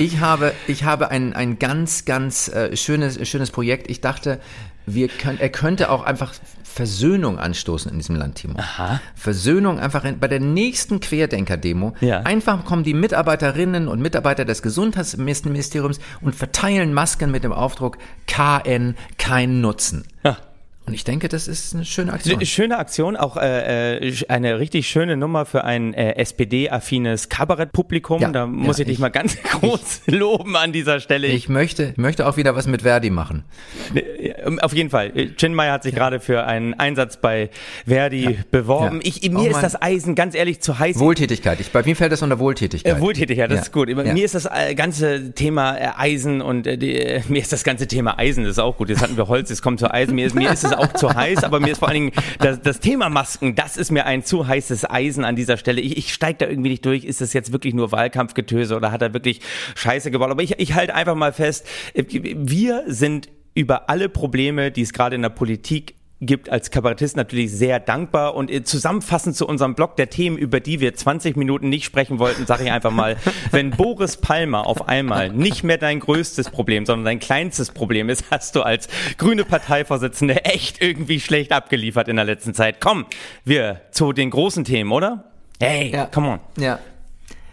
[0.00, 3.90] ich habe, ich habe ein, ein ganz, ganz äh, schönes, schönes Projekt.
[3.90, 4.40] Ich dachte,
[4.94, 8.58] wir können, er könnte auch einfach Versöhnung anstoßen in diesem Land, Timo.
[8.58, 9.00] Aha.
[9.14, 11.94] Versöhnung einfach in, bei der nächsten Querdenker-Demo.
[12.00, 12.20] Ja.
[12.20, 18.96] Einfach kommen die Mitarbeiterinnen und Mitarbeiter des Gesundheitsministeriums und verteilen Masken mit dem Aufdruck KN,
[19.16, 20.04] kein Nutzen.
[20.24, 20.36] Ja.
[20.88, 22.44] Und ich denke, das ist eine schöne Aktion.
[22.46, 28.22] Schöne Aktion, auch äh, äh, eine richtig schöne Nummer für ein äh, SPD-affines Kabarettpublikum.
[28.22, 31.26] Ja, da muss ja, ich dich ich- mal ganz groß loben an dieser Stelle.
[31.26, 33.44] Ich möchte, möchte auch wieder was mit Verdi machen.
[33.94, 35.12] Ähm, Auf jeden Fall.
[35.36, 37.50] Chin Meyer hat sich gerade für einen Einsatz bei
[37.86, 38.96] Verdi beworben.
[39.02, 39.08] Ja.
[39.08, 39.62] Ich, Oh mir ist Mann.
[39.62, 40.98] das Eisen ganz ehrlich zu heiß.
[40.98, 41.60] Wohltätigkeit.
[41.60, 42.96] Ich, bei mir fällt das unter Wohltätigkeit.
[42.96, 43.62] Äh, wohltätig, ja, das Ja.
[43.64, 43.90] ist gut.
[43.90, 43.94] Ja.
[43.96, 47.86] Mir ist das äh, ganze Thema äh, Eisen und äh, die, mir ist das ganze
[47.86, 48.88] Thema Eisen, das ist auch gut.
[48.88, 50.14] Jetzt hatten wir Holz, jetzt kommt zu Eisen.
[50.14, 52.60] Mir ist, mir ist es auch zu heiß, aber mir ist vor allen Dingen das,
[52.60, 55.80] das Thema Masken, das ist mir ein zu heißes Eisen an dieser Stelle.
[55.80, 57.04] Ich, ich steige da irgendwie nicht durch.
[57.04, 59.40] Ist das jetzt wirklich nur Wahlkampfgetöse oder hat er wirklich
[59.74, 60.30] Scheiße gebaut?
[60.30, 64.92] Aber ich, ich halte einfach mal fest, äh, wir sind über alle Probleme, die es
[64.92, 69.74] gerade in der Politik gibt als Kabarettist natürlich sehr dankbar und äh, zusammenfassend zu unserem
[69.74, 73.16] Blog der Themen, über die wir 20 Minuten nicht sprechen wollten, sage ich einfach mal,
[73.52, 78.24] wenn Boris Palmer auf einmal nicht mehr dein größtes Problem, sondern dein kleinstes Problem ist,
[78.30, 82.80] hast du als grüne Parteivorsitzende echt irgendwie schlecht abgeliefert in der letzten Zeit.
[82.80, 83.06] Komm,
[83.44, 85.24] wir zu den großen Themen, oder?
[85.60, 86.06] Hey, Ja.
[86.06, 86.40] come on.
[86.56, 86.78] Ja.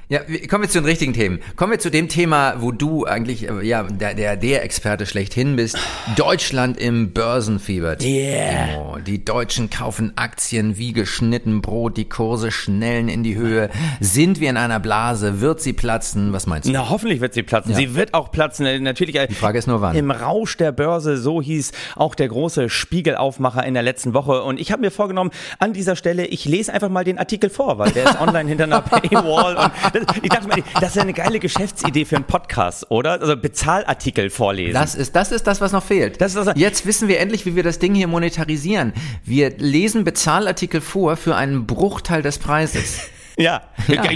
[0.08, 1.40] Ja, kommen wir zu den richtigen Themen.
[1.56, 5.56] Kommen wir zu dem Thema, wo du eigentlich äh, ja der der, der Experte schlechthin
[5.56, 5.80] bist.
[6.16, 8.00] Deutschland im Börsenfieber.
[8.02, 8.68] Yeah.
[8.68, 8.98] Timo.
[9.00, 13.72] Die Deutschen kaufen Aktien wie geschnitten Brot, die Kurse schnellen in die Höhe.
[14.00, 15.42] Sind wir in einer Blase?
[15.42, 16.34] Wird sie platzen?
[16.34, 16.72] Was meinst du?
[16.72, 17.72] Na, hoffentlich wird sie platzen.
[17.72, 17.78] Ja.
[17.78, 18.68] Sie wird auch platzen.
[18.68, 19.18] Äh, Natürlich.
[19.28, 19.96] Die Frage ist nur, wann.
[19.96, 24.44] Im Rausch der Börse, so hieß auch der große Spiegelaufmacher in der letzten Woche.
[24.44, 27.80] Und ich habe mir vorgenommen, an dieser Stelle, ich lese einfach mal den Artikel vor,
[27.80, 29.56] weil der ist online hinter einer Paywall.
[29.56, 29.72] Und
[30.22, 33.20] ich dachte mir, das ist ja eine geile Geschäftsidee für einen Podcast, oder?
[33.22, 34.74] Also Bezahlartikel vorlesen.
[34.74, 36.22] Das ist, das ist das, was noch fehlt.
[36.22, 38.94] Das ist das- Jetzt wissen wir endlich, wie wir das Ding hier monetarisieren.
[39.24, 43.00] Wir lesen Bezahlartikel vor für einen Bruchteil des Preises.
[43.38, 43.62] Ja,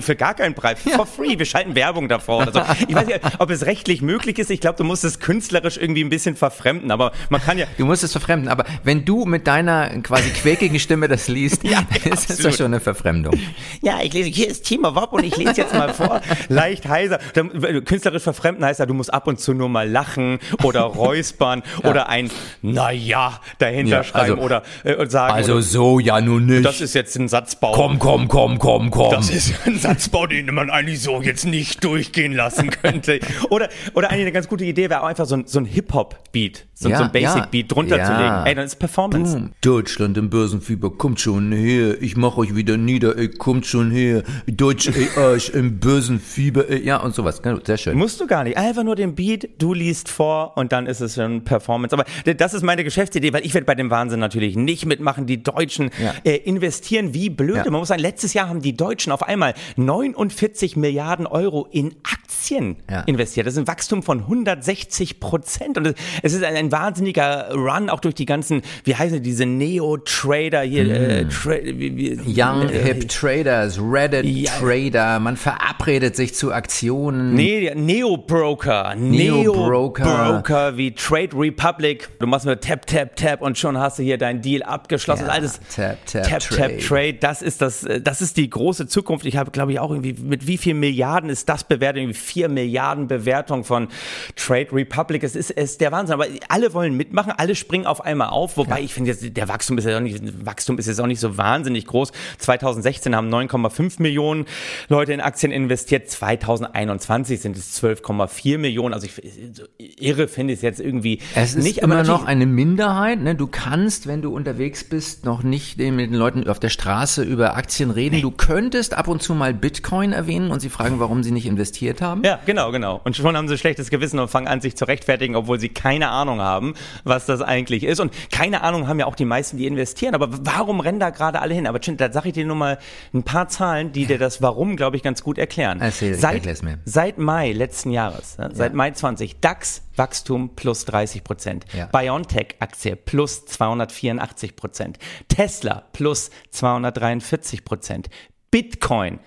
[0.02, 0.80] für gar keinen Preis.
[0.82, 1.38] For free.
[1.38, 2.62] Wir schalten Werbung davor oder so.
[2.88, 4.50] Ich weiß nicht, ob es rechtlich möglich ist.
[4.50, 6.90] Ich glaube, du musst es künstlerisch irgendwie ein bisschen verfremden.
[6.92, 10.80] Aber man kann ja, Du musst es verfremden, aber wenn du mit deiner quasi quäkigen
[10.80, 13.34] Stimme das liest, Ja, ist das doch schon eine Verfremdung.
[13.82, 17.20] Ja, ich lese, hier ist Timo Wopp und ich lese jetzt mal vor, leicht heiser.
[17.34, 17.50] Dann,
[17.86, 22.08] Künstlerisch verfremden heißt ja, du musst ab und zu nur mal lachen oder räuspern oder
[22.10, 26.66] ein Naja dahinter Ja, schreiben also- oder äh, sagen, Also oder, so ja nun nicht.
[26.66, 27.74] das ist jetzt ein Satzbau.
[27.74, 29.09] komm, komm, komm, komm, komm.
[29.12, 33.20] Das ist ein Satzbau, den man eigentlich so jetzt nicht durchgehen lassen könnte.
[33.50, 36.90] Oder, oder eine ganz gute Idee wäre auch einfach so ein, so ein Hip-Hop-Beat, so,
[36.90, 37.34] Ja, so ein ja.
[37.34, 38.06] Basic-Beat drunter Ja.
[38.06, 38.46] zu legen.
[38.46, 39.36] Ey, dann ist Performance.
[39.38, 39.52] Boom.
[39.62, 42.02] Deutschland im Börsenfieber, kommt schon her.
[42.02, 44.24] Ich mach euch wieder nieder, ey, kommt schon her.
[44.48, 46.84] Deutsch, ey, Arsch im Börsenfieber, ey.
[46.86, 47.42] Ja, und sowas.
[47.66, 47.98] Sehr schön.
[47.98, 48.58] Musst du gar nicht.
[48.58, 51.94] Einfach nur den Beat, du liest vor und dann ist es schon Performance.
[51.94, 55.26] Aber das ist meine Geschäftsidee, weil ich werde bei dem Wahnsinn natürlich nicht mitmachen.
[55.26, 56.14] Die Deutschen Ja.
[56.24, 57.58] äh, investieren wie blöd.
[57.58, 57.64] Ja.
[57.72, 62.78] Man muss sagen, letztes Jahr haben die Deutschen auf einmal 49 Milliarden Euro in Aktien
[62.90, 63.02] Ja.
[63.02, 63.48] investiert.
[63.48, 65.78] Das ist ein Wachstum von 160 Prozent.
[65.78, 69.46] Und es- ist ein, ein wahnsinniger Run auch durch die ganzen, wie heißen die, diese
[69.46, 70.90] Neo-Trader hier.
[70.90, 72.22] Äh, Tra wie, wie, Mm.
[72.28, 75.20] Young äh, Hip Traders, Reddit Ja.
[75.20, 77.34] Man verabredet sich zu Aktionen.
[77.34, 78.96] Nee, Neo-Broker.
[78.96, 80.04] Neo-Broker.
[80.04, 82.10] Neo-Broker wie Trade Republic.
[82.20, 85.26] Du machst nur Tap, Tap, Tap und schon hast du hier deinen Deal abgeschlossen.
[85.28, 86.78] Ja, Alles Tap, Tap, Tap, Trade.
[86.78, 87.14] Tap, Trade.
[87.16, 89.26] Das ist das, äh, das ist die große Zukunft.
[89.26, 92.02] Ich habe, glaube ich, auch irgendwie, mit wie viel Milliarden ist das bewertet?
[92.02, 93.88] Irgendwie vier Milliarden Bewertung von
[94.36, 95.24] Trade Republic.
[95.24, 96.14] Es ist, es ist der Wahnsinn.
[96.16, 98.58] Aber alle wollen mitmachen, alle springen auf einmal auf.
[98.58, 101.38] Wobei ich finde der Wachstum ist ja auch nicht, Wachstum ist jetzt auch nicht so
[101.38, 102.12] wahnsinnig groß.
[102.40, 104.46] 2016 haben 9,5 Millionen
[104.88, 106.10] Leute in Aktien investiert.
[106.10, 108.94] 2021 sind es 12,4 Millionen.
[108.94, 111.78] Also ich, irre finde ich es jetzt irgendwie Es ist nicht.
[111.80, 113.22] immer noch eine Minderheit.
[113.22, 113.36] Ne?
[113.36, 117.56] Du kannst, wenn du unterwegs bist, noch nicht mit den Leuten auf der Straße über
[117.56, 118.22] Aktien reden.
[118.22, 122.02] Du könntest ab und zu mal Bitcoin erwähnen und sie fragen, warum sie nicht investiert
[122.02, 122.24] haben.
[122.24, 123.02] Ja, genau, genau.
[123.04, 126.10] Und schon haben sie schlechtes Gewissen und fangen an, sich zu rechtfertigen, obwohl sie keine
[126.10, 128.00] Ahnung haben, was das eigentlich ist.
[128.00, 130.16] Und keine Ahnung haben ja auch die meisten, die investieren.
[130.16, 131.68] Aber warum rennen da gerade alle hin?
[131.68, 132.80] Aber Chin, da sage ich dir nur mal
[133.14, 135.82] ein paar Zahlen, die dir das Warum, glaube ich, ganz gut erklären.
[135.82, 136.80] Erzähl, seit, erklär's mir.
[136.86, 141.66] seit Mai letzten Jahres, ja, seit Mai 20, DAX Wachstum plus 30 Prozent.
[141.74, 141.86] Ja.
[141.88, 144.98] BioNTech-Aktie plus 284 Prozent.
[145.28, 148.10] Tesla plus 243 Prozent.
[148.52, 149.20] Bitcoin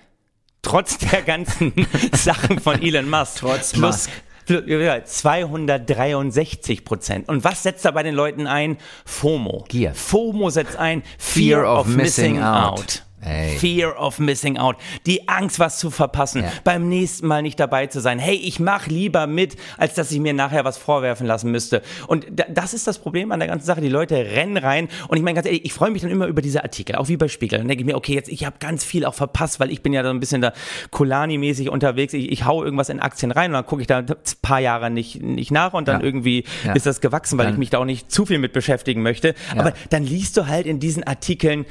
[0.63, 1.73] trotz der ganzen
[2.13, 3.37] Sachen von Elon Musk.
[3.39, 4.09] Trotz plus, Musk.
[4.45, 7.29] plus ja, 263 Prozent.
[7.29, 8.77] Und was setzt da bei den Leuten ein?
[9.05, 9.65] FOMO.
[9.67, 9.93] Gier.
[9.93, 13.03] FOMO setzt ein Fear, of, missing, out.
[13.25, 13.57] Ey.
[13.57, 14.75] Fear of missing out.
[15.05, 16.51] Die Angst, was zu verpassen, Ja.
[16.63, 18.19] beim nächsten Mal nicht dabei zu sein.
[18.19, 21.81] Hey, ich mach lieber mit, als dass ich mir nachher was vorwerfen lassen müsste.
[22.07, 23.81] Und da, das ist das Problem an der ganzen Sache.
[23.81, 24.87] Die Leute rennen rein.
[25.07, 27.17] Und ich meine ganz ehrlich, ich freue mich dann immer über diese Artikel, auch wie
[27.17, 27.59] bei Spiegel.
[27.59, 29.93] Dann denke ich mir, okay, jetzt ich habe ganz viel auch verpasst, weil ich bin
[29.93, 30.53] ja so ein bisschen da
[30.91, 32.13] Kulani-mäßig unterwegs.
[32.13, 34.05] Ich, ich hau irgendwas in Aktien rein und dann gucke ich da ein
[34.41, 36.05] paar Jahre nicht, nicht nach und dann Ja.
[36.05, 36.73] irgendwie Ja.
[36.73, 39.33] ist das gewachsen, weil Dann- ich mich da auch nicht zu viel mit beschäftigen möchte.
[39.55, 41.65] Aber dann liest du halt in diesen Artikeln,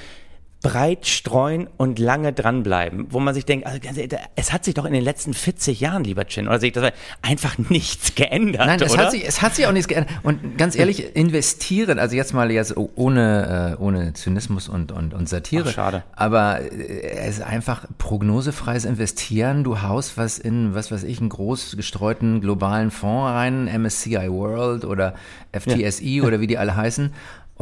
[0.62, 3.80] breit streuen und lange dranbleiben, wo man sich denkt, also
[4.36, 6.92] es hat sich doch in den letzten 40 Jahren, lieber Chin, oder sehe ich das
[7.20, 9.04] einfach nichts geändert, Nein, es oder?
[9.04, 10.14] hat, sich, es hat sich auch nichts geändert.
[10.22, 15.28] Und ganz ehrlich, investieren, also jetzt mal jetzt ohne, äh, ohne Zynismus und, und, und
[15.28, 15.64] Satire.
[15.68, 16.04] Ach, schade.
[16.14, 19.64] Aber äh, es ist einfach prognosefreies Investieren.
[19.64, 24.84] Du haust was in, was weiß ich, einen groß gestreuten globalen Fonds rein, MSCI World
[24.84, 25.14] oder
[25.52, 27.12] FTSI oder wie die alle heißen.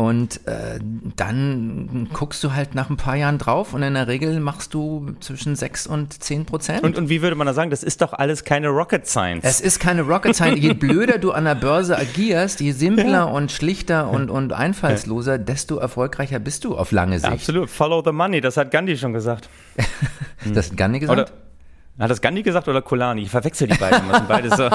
[0.00, 0.78] Und äh,
[1.16, 5.14] dann guckst du halt nach ein paar Jahren drauf und in der Regel machst du
[5.20, 6.82] zwischen 6 und 10 Prozent.
[6.84, 9.44] und, und wie würde man da sagen, das ist doch alles keine Rocket Science.
[9.44, 10.58] Es ist keine Rocket Science.
[10.58, 15.76] Je blöder du an der Börse agierst, je simpler und schlichter und, und einfallsloser, desto
[15.76, 17.30] erfolgreicher bist du auf lange Sicht.
[17.30, 19.50] Absolut, follow the money, das hat Gandhi schon gesagt.
[20.54, 21.30] Das hat Gandhi gesagt?
[21.30, 21.49] Oder
[21.98, 23.22] hat das Gandhi gesagt oder Kolani?
[23.22, 24.08] Ich verwechsel die beiden.
[24.08, 24.70] Das sind beides so,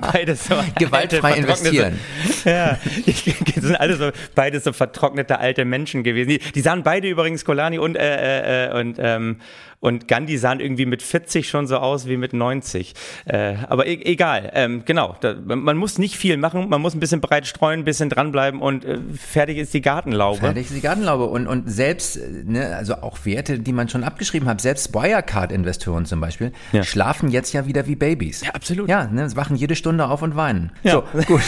[0.12, 1.98] beides so Gewaltfrei investieren.
[2.44, 6.28] Ja, das sind alle so beides so vertrocknete alte Menschen gewesen.
[6.30, 9.40] Die, die sahen beide übrigens Kolani und äh, äh, und ähm,
[9.82, 12.94] und Gandhi sahen irgendwie mit 40 schon so aus wie mit 90.
[13.24, 15.16] Äh, aber e egal, ähm, genau.
[15.20, 18.60] Da, man muss nicht viel machen, man muss ein bisschen breit streuen, ein bisschen dranbleiben
[18.60, 20.38] und äh, fertig ist die Gartenlaube.
[20.38, 21.24] Fertig ist die Gartenlaube.
[21.26, 26.20] Und, und selbst, ne, also auch Werte, die man schon abgeschrieben hat, selbst Wirecard-Investoren zum
[26.20, 26.84] Beispiel, Ja.
[26.84, 28.42] schlafen jetzt ja wieder wie Babys.
[28.42, 28.88] Ja, absolut.
[28.88, 30.70] Ja, ne, sie wachen jede Stunde auf und weinen.
[30.84, 30.92] Ja.
[30.92, 31.42] So, gut.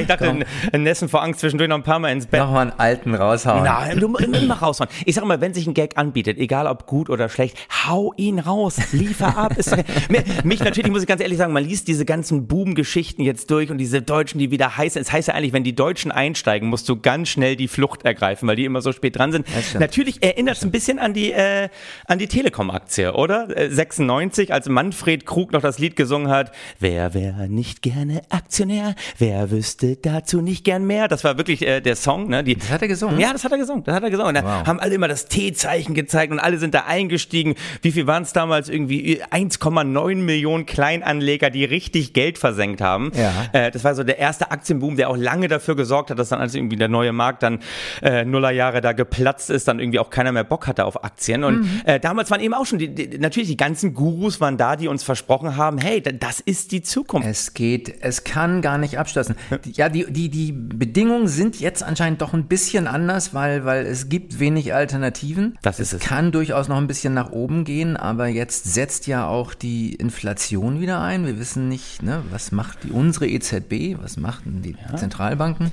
[0.00, 2.40] ich dachte, in, in Nessen vor Angst zwischendurch noch ein paar Mal ins Bett.
[2.40, 3.62] Nochmal einen alten raushauen.
[3.62, 4.90] Nein, du musst immer raushauen.
[5.06, 7.56] Ich sag mal, wenn sich ein Gag anbietet, egal ob gut oder schlecht,
[7.86, 9.52] hau ihn raus, liefer ab.
[10.08, 13.70] Mir, mich natürlich, muss ich ganz ehrlich sagen, man liest diese ganzen Boom-Geschichten jetzt durch
[13.70, 15.02] und diese Deutschen, die wieder heiß sind.
[15.02, 18.48] Es heißt ja eigentlich, wenn die Deutschen einsteigen, musst du ganz schnell die Flucht ergreifen,
[18.48, 19.46] weil die immer so spät dran sind.
[19.78, 21.68] Natürlich erinnert es ein bisschen an die, äh,
[22.06, 23.48] an die Telekom-Aktie, oder?
[23.56, 28.94] Äh, 96, als Manfred Krug noch das Lied gesungen hat, wer wäre nicht gerne Aktionär,
[29.18, 31.08] wer wüsste dazu nicht gern mehr.
[31.08, 32.42] Das war wirklich äh, der Song, ne?
[32.42, 33.18] Die, Das hat er gesungen?
[33.20, 33.84] Ja, das hat er gesungen.
[33.84, 34.28] Das hat er gesungen.
[34.28, 34.66] Und da Wow.
[34.66, 37.54] haben alle immer das T-Zeichen gezeigt und alle sind da eingestiegen.
[37.82, 38.68] Wie viel waren es damals?
[38.68, 43.12] Irgendwie 1,9 Millionen Kleinanleger, die richtig Geld versenkt haben.
[43.14, 43.32] Ja.
[43.52, 46.40] Äh, das war so der erste Aktienboom, der auch lange dafür gesorgt hat, dass dann
[46.40, 47.58] als irgendwie der neue Markt dann
[48.02, 51.44] äh, Nullerjahre da geplatzt ist, dann irgendwie auch keiner mehr Bock hatte auf Aktien.
[51.44, 51.80] Und Mhm.
[51.84, 54.88] äh, damals waren eben auch schon die, die, natürlich die ganzen Gurus waren da, die
[54.88, 57.28] uns versprochen haben, hey, da- das ist die Zukunft.
[57.28, 59.36] Es geht, es kann gar nicht abstürzen.
[59.72, 64.08] Ja, die, die, die Bedingungen sind jetzt anscheinend doch ein bisschen anders, weil, weil es
[64.08, 65.58] gibt wenig Alternativen.
[65.62, 66.00] Das ist es.
[66.00, 70.80] Kann durchaus noch ein bisschen nach oben gehen, aber jetzt setzt ja auch die Inflation
[70.80, 71.26] wieder ein.
[71.26, 75.72] Wir wissen nicht, ne, was macht die, unsere EZB, was machen die Zentralbanken.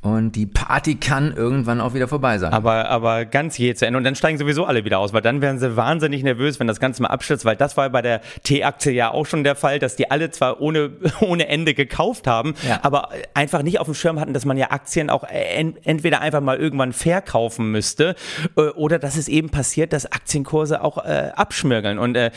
[0.00, 2.52] Und die Party kann irgendwann auch wieder vorbei sein.
[2.52, 3.98] Aber, aber ganz je zu Ende.
[3.98, 6.78] Und dann steigen sowieso alle wieder aus, weil dann werden sie wahnsinnig nervös, wenn das
[6.78, 9.96] Ganze mal abstürzt, weil das war bei der T-Aktie ja auch schon der Fall, dass
[9.96, 12.78] die alle zwar ohne, ohne Ende gekauft haben, Ja.
[12.82, 16.40] aber einfach nicht auf dem Schirm hatten, dass man ja Aktien auch en entweder einfach
[16.42, 18.14] mal irgendwann verkaufen müsste
[18.56, 21.98] äh, oder dass es eben passiert, dass Aktienkurse auch äh, abschmirgeln.
[21.98, 22.30] Und äh,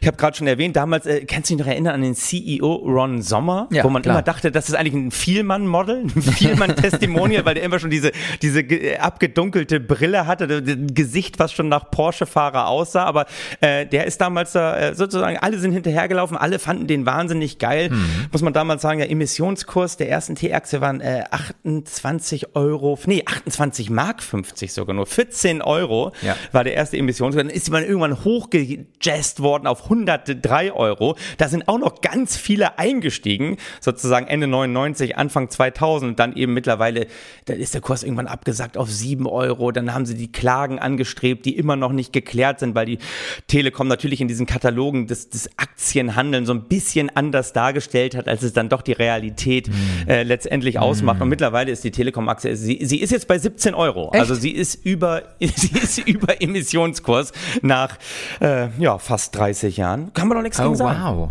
[0.00, 2.74] ich habe gerade schon erwähnt, damals, äh, kannst du dich noch erinnern an den CEO
[2.76, 4.14] Ron Sommer, Ja, wo man klar.
[4.14, 8.12] immer dachte, das ist eigentlich ein Vielmann-Model, ein Vielmann-Testimonial Testimonial, weil der immer schon diese,
[8.42, 8.64] diese
[9.00, 13.04] abgedunkelte Brille hatte, das Gesicht, was schon nach Porsche-Fahrer aussah.
[13.04, 13.26] Aber
[13.60, 17.90] äh, der ist damals da äh, sozusagen, alle sind hinterhergelaufen, alle fanden den wahnsinnig geil.
[17.90, 18.26] Mhm.
[18.32, 23.90] Muss man damals sagen, der Emissionskurs der ersten T-Aktie waren äh, 28 Euro, nee, 28
[23.90, 25.06] Mark 50 sogar nur.
[25.06, 26.36] 14 Euro ja.
[26.52, 27.44] war der erste Emissionskurs.
[27.46, 31.16] Dann ist man irgendwann hochgejazzt worden auf 103 Euro.
[31.38, 36.18] Da sind auch noch ganz viele eingestiegen, sozusagen Ende 99, Anfang 2000.
[36.18, 36.97] Dann eben mittlerweile,
[37.44, 39.72] da ist der Kurs irgendwann abgesagt auf 7 Euro.
[39.72, 42.98] Dann haben sie die Klagen angestrebt, die immer noch nicht geklärt sind, weil die
[43.46, 48.42] Telekom natürlich in diesen Katalogen des, des Aktienhandeln so ein bisschen anders dargestellt hat, als
[48.42, 50.08] es dann doch die Realität mm.
[50.08, 50.78] äh, letztendlich mm.
[50.78, 51.20] ausmacht.
[51.20, 54.10] Und mittlerweile ist die Telekom-Aktie, sie, sie ist jetzt bei 17 Euro.
[54.12, 54.20] Echt?
[54.20, 57.32] Also sie ist über, sie ist über Emissionskurs
[57.62, 57.98] nach
[58.40, 60.12] äh, ja, fast 30 Jahren.
[60.14, 61.00] Kann man doch nichts oh, gegen sagen.
[61.02, 61.30] Wow.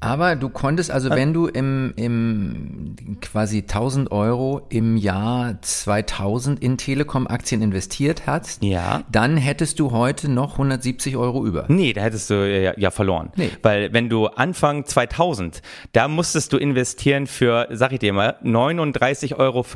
[0.00, 6.78] Aber du konntest, also wenn du im, im quasi 1000 Euro im Jahr 2000 in
[6.78, 9.02] Telekom-Aktien investiert hast, ja.
[9.12, 11.66] dann hättest du heute noch 170 Euro über.
[11.68, 13.30] Nee, da hättest du ja, ja verloren.
[13.36, 13.50] Nee.
[13.60, 15.60] Weil wenn du Anfang 2000,
[15.92, 19.66] da musstest du investieren für, sag ich dir mal, 39,50 Euro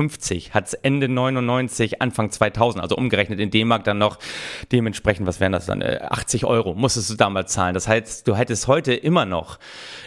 [0.54, 4.18] hat's Ende 99, Anfang 2000, also umgerechnet in D-Mark dann noch
[4.72, 7.74] dementsprechend, was wären das dann, 80 äh, Euro musstest du damals zahlen.
[7.74, 9.58] Das heißt, du hättest heute immer noch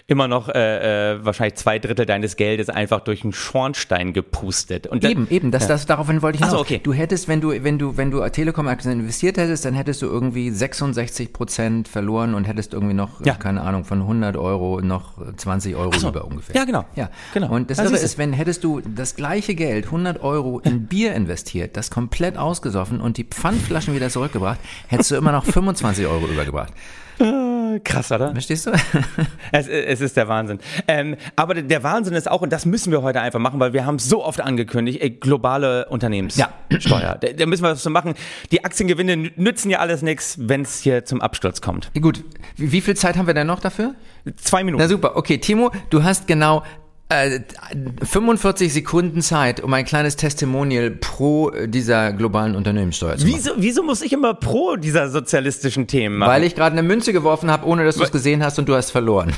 [0.09, 4.87] immer noch äh, äh, wahrscheinlich zwei Drittel deines Geldes einfach durch einen Schornstein gepustet.
[4.87, 5.67] Und eben, eben, das, ja.
[5.67, 6.53] das, daraufhin wollte ich hinaus.
[6.53, 6.79] So, okay.
[6.81, 10.49] Du hättest, wenn du, wenn du, wenn du Telekom-Aktien investiert hättest, dann hättest du irgendwie
[10.49, 13.33] 66 Prozent verloren und hättest irgendwie noch, ja.
[13.33, 16.07] keine Ahnung, von 100 Euro noch 20 Euro so.
[16.07, 16.55] über ungefähr.
[16.55, 16.85] Ja, genau.
[16.95, 17.51] Ja, genau.
[17.51, 21.15] Und das, das Irre ist, wenn hättest du das gleiche Geld, 100 Euro in Bier
[21.15, 26.27] investiert, das komplett ausgesoffen und die Pfandflaschen wieder zurückgebracht, hättest du immer noch 25 Euro
[26.27, 26.71] übergebracht.
[27.83, 28.31] Krass, oder?
[28.31, 28.71] Verstehst du?
[29.51, 30.59] es, es ist der Wahnsinn.
[30.87, 33.85] Ähm, aber der Wahnsinn ist auch, und das müssen wir heute einfach machen, weil wir
[33.85, 36.49] haben so oft angekündigt, ey, globale Unternehmenssteuer.
[36.69, 37.15] Ja.
[37.15, 38.15] Da, da, müssen wir was zu machen.
[38.51, 41.91] Die Aktiengewinne nützen ja alles nichts, wenn es hier zum Absturz kommt.
[41.99, 42.23] Gut.
[42.55, 43.95] Wie, wie viel Zeit haben wir denn noch dafür?
[44.37, 44.81] Zwei Minuten.
[44.81, 45.15] Na super.
[45.15, 46.63] Okay, Timo, du hast genau
[47.09, 53.35] 45 äh, Sekunden Zeit, um ein kleines Testimonial pro dieser globalen Unternehmenssteuer zu machen.
[53.37, 56.29] Wieso, wieso muss ich immer pro dieser sozialistischen Themen machen?
[56.29, 58.75] Weil ich gerade eine Münze geworfen habe, ohne dass du es gesehen hast und du
[58.75, 59.33] hast verloren.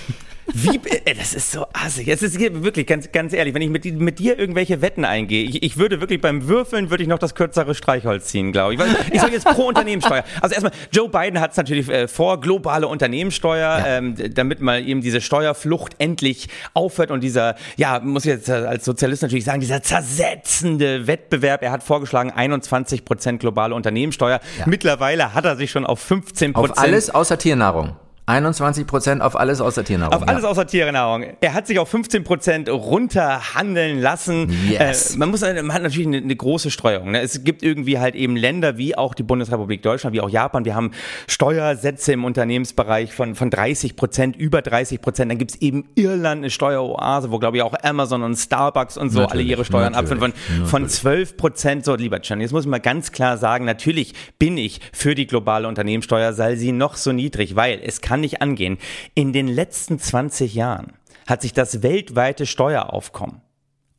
[0.53, 2.07] Wie, ey, das ist so assig.
[2.07, 5.43] Es ist hier wirklich ganz, ganz ehrlich, wenn ich mit, mit dir irgendwelche Wetten eingehe,
[5.43, 8.79] ich, ich würde wirklich beim Würfeln würde ich noch das kürzere Streichholz ziehen, glaube ich.
[9.11, 10.23] Ich sage jetzt pro Unternehmenssteuer.
[10.41, 13.87] Also erstmal, Joe Biden hat es natürlich äh, vor, globale Unternehmenssteuer, ja.
[13.97, 18.85] ähm, damit mal eben diese Steuerflucht endlich aufhört und dieser, ja, muss ich jetzt als
[18.85, 21.61] Sozialist natürlich sagen, dieser zersetzende Wettbewerb.
[21.63, 24.39] Er hat vorgeschlagen 21 Prozent globale Unternehmenssteuer.
[24.59, 24.65] Ja.
[24.67, 26.77] Mittlerweile hat er sich schon auf 15 Prozent.
[26.77, 27.95] Auf alles außer Tiernahrung.
[28.29, 30.13] 21 Prozent auf alles außer Tiernahrung.
[30.13, 30.49] Auf alles ja.
[30.49, 31.25] außer Tiernahrung.
[31.41, 34.55] Er hat sich auf 15 Prozent runterhandeln lassen.
[34.69, 35.15] Yes.
[35.15, 37.11] Äh, man muss, man hat natürlich eine, eine große Streuung.
[37.11, 37.21] Ne?
[37.21, 40.63] Es gibt irgendwie halt eben Länder wie auch die Bundesrepublik Deutschland, wie auch Japan.
[40.63, 40.91] Wir haben
[41.27, 45.31] Steuersätze im Unternehmensbereich von, von 30 Prozent, über 30 Prozent.
[45.31, 49.21] Dann gibt's eben Irland, eine Steueroase, wo glaube ich auch Amazon und Starbucks und so
[49.21, 50.33] natürlich, alle ihre Steuern abführen von,
[50.65, 51.83] von 12 Prozent.
[51.83, 55.25] So, lieber Chan, jetzt muss ich mal ganz klar sagen, natürlich bin ich für die
[55.25, 58.77] globale Unternehmenssteuer, sei sie noch so niedrig, weil es kann kann nicht angehen.
[59.15, 60.93] In den letzten 20 Jahren
[61.27, 63.41] hat sich das weltweite Steueraufkommen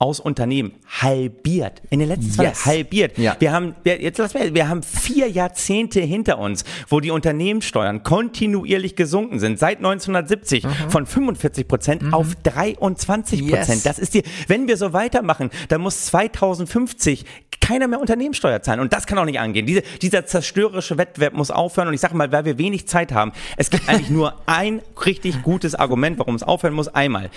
[0.00, 1.82] aus Unternehmen halbiert.
[1.90, 2.64] In den letzten zwei yes.
[2.64, 3.18] halbiert.
[3.18, 3.36] Ja.
[3.38, 8.96] Wir haben, jetzt lass mal, wir haben vier Jahrzehnte hinter uns, wo die Unternehmenssteuern kontinuierlich
[8.96, 9.58] gesunken sind.
[9.58, 10.70] Seit 1970 mhm.
[10.88, 12.14] von 45 Prozent mhm.
[12.14, 13.68] auf 23 Prozent.
[13.68, 13.82] Yes.
[13.82, 17.26] Das ist die, wenn wir so weitermachen, dann muss 2050
[17.60, 18.80] keiner mehr Unternehmenssteuer zahlen.
[18.80, 19.66] Und das kann auch nicht angehen.
[19.66, 21.88] Diese, dieser zerstörerische Wettbewerb muss aufhören.
[21.88, 25.42] Und ich sage mal, weil wir wenig Zeit haben, es gibt eigentlich nur ein richtig
[25.42, 26.88] gutes Argument, warum es aufhören muss.
[26.88, 27.30] Einmal,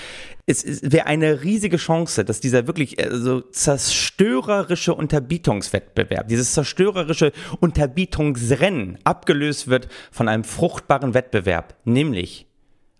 [0.45, 7.31] es, es wäre eine riesige Chance, dass dieser wirklich äh, so zerstörerische Unterbietungswettbewerb, dieses zerstörerische
[7.59, 12.47] Unterbietungsrennen abgelöst wird von einem fruchtbaren Wettbewerb, nämlich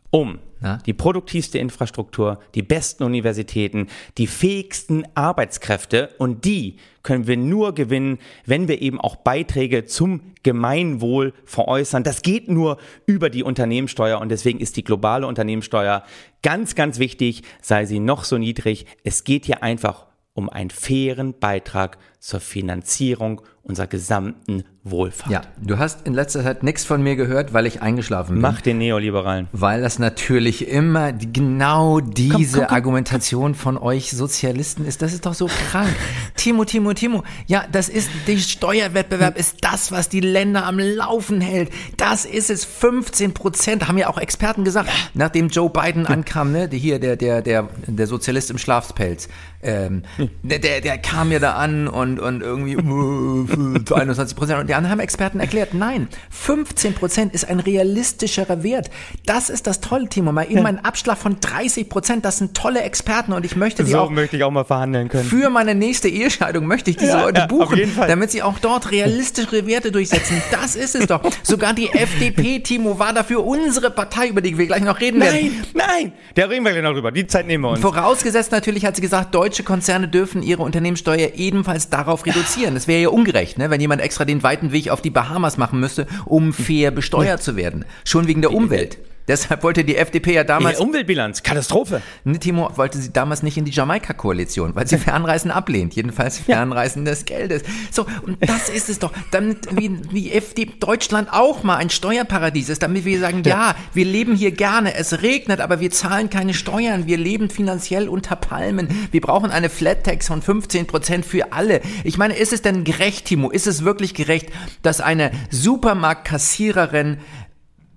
[0.09, 0.77] um ja.
[0.85, 8.17] die produktivste Infrastruktur, die besten Universitäten, die fähigsten Arbeitskräfte und die können wir nur gewinnen,
[8.45, 12.03] wenn wir eben auch Beiträge zum Gemeinwohl veräußern.
[12.03, 16.03] Das geht nur über die Unternehmenssteuer und deswegen ist die globale Unternehmenssteuer
[16.41, 18.85] ganz, ganz wichtig, sei sie noch so niedrig.
[19.03, 25.31] Es geht hier einfach um einen fairen Beitrag zur Finanzierung unserer gesamten Wohlfahrt.
[25.31, 28.41] Ja, du hast in letzter Zeit nichts von mir gehört, weil ich eingeschlafen bin.
[28.41, 29.47] Mach den Neoliberalen.
[29.53, 32.75] Weil das natürlich immer die, genau diese komm, komm.
[32.75, 35.01] Argumentation von euch Sozialisten ist.
[35.01, 35.95] Das ist doch so krank.
[36.35, 37.23] Timo, Timo, Timo.
[37.47, 41.69] Ja, das ist, der Steuerwettbewerb ist das, was die Länder am Laufen hält.
[41.95, 42.65] Das ist es.
[42.65, 47.15] 15 Prozent, haben ja auch Experten gesagt, nachdem Joe Biden ankam, ne, der hier, der,
[47.15, 49.29] der, der, der Sozialist im Schlafspelz.
[49.61, 50.03] Ähm,
[50.41, 52.73] der, der, der kam ja da an und, und irgendwie
[53.52, 54.59] äh, 21 Prozent.
[54.59, 58.89] Und die anderen haben Experten erklärt, nein, 15 Prozent ist ein realistischerer Wert.
[59.25, 60.31] Das ist das tolle, Timo.
[60.31, 63.91] Mal eben ein Abschlag von 30 Prozent, das sind tolle Experten und ich möchte die
[63.91, 65.25] So auch möchte ich auch mal verhandeln können.
[65.25, 68.91] für meine nächste Ehescheidung möchte ich diese Ja, Leute ja, buchen, damit sie auch dort
[68.91, 70.41] realistischere Werte durchsetzen.
[70.51, 71.21] Das ist es doch.
[71.43, 75.63] Sogar die FDP, Timo, war dafür unsere Partei, über die wir gleich noch reden werden.
[75.73, 77.11] Nein, nein, da reden wir gleich noch drüber.
[77.11, 77.79] Die Zeit nehmen wir uns.
[77.79, 82.73] Vorausgesetzt natürlich hat sie gesagt, deutsche Konzerne dürfen ihre Unternehmenssteuer ebenfalls darauf reduzieren.
[82.73, 83.69] Das wäre ja ungerecht, ne?
[83.69, 87.55] wenn jemand extra den weiten Weg auf die Bahamas machen müsste, um fair besteuert zu
[87.55, 87.85] werden.
[88.03, 88.97] Schon wegen der Umwelt.
[89.27, 92.01] Deshalb wollte die FDP ja damals, Die Umweltbilanz, Katastrophe.
[92.39, 95.95] Timo, wollte sie damals nicht in die Jamaika-Koalition, weil sie Fernreisen ablehnt.
[95.95, 97.63] Jedenfalls Fernreisen des Geldes.
[97.91, 99.13] So, und das ist es doch.
[99.31, 104.05] Damit wie, wie FD Deutschland auch mal ein Steuerparadies ist, damit wir sagen, ja, wir
[104.05, 108.89] leben hier gerne, es regnet, aber wir zahlen keine Steuern, wir leben finanziell unter Palmen.
[109.11, 111.81] Wir brauchen eine Flat Tax von 15 Prozent für alle.
[112.03, 113.49] Ich meine, ist es denn gerecht, Timo?
[113.49, 114.49] Ist es wirklich gerecht,
[114.81, 117.19] dass eine Supermarktkassiererin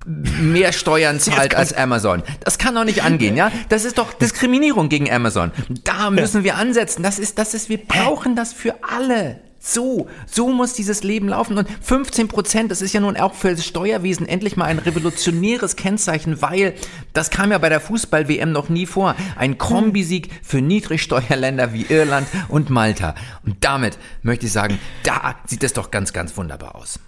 [0.07, 2.23] mehr Steuern zahlt als Amazon.
[2.45, 3.51] Das kann doch nicht angehen, ja?
[3.69, 5.51] Das ist doch Diskriminierung gegen Amazon.
[5.85, 7.03] Da müssen wir ansetzen.
[7.03, 9.41] Das ist, das ist, wir brauchen das für alle.
[9.59, 11.59] So, so muss dieses Leben laufen.
[11.59, 15.75] Und 15 Prozent, das ist ja nun auch für das Steuerwesen endlich mal ein revolutionäres
[15.75, 16.75] Kennzeichen, weil
[17.13, 19.17] das kam ja bei der Fußball-WM noch nie vor.
[19.35, 23.17] Ein Kombisieg für Niedrigsteuerländer wie Irland und Malta.
[23.45, 27.01] Und damit möchte ich sagen, da sieht es doch ganz, ganz wunderbar aus.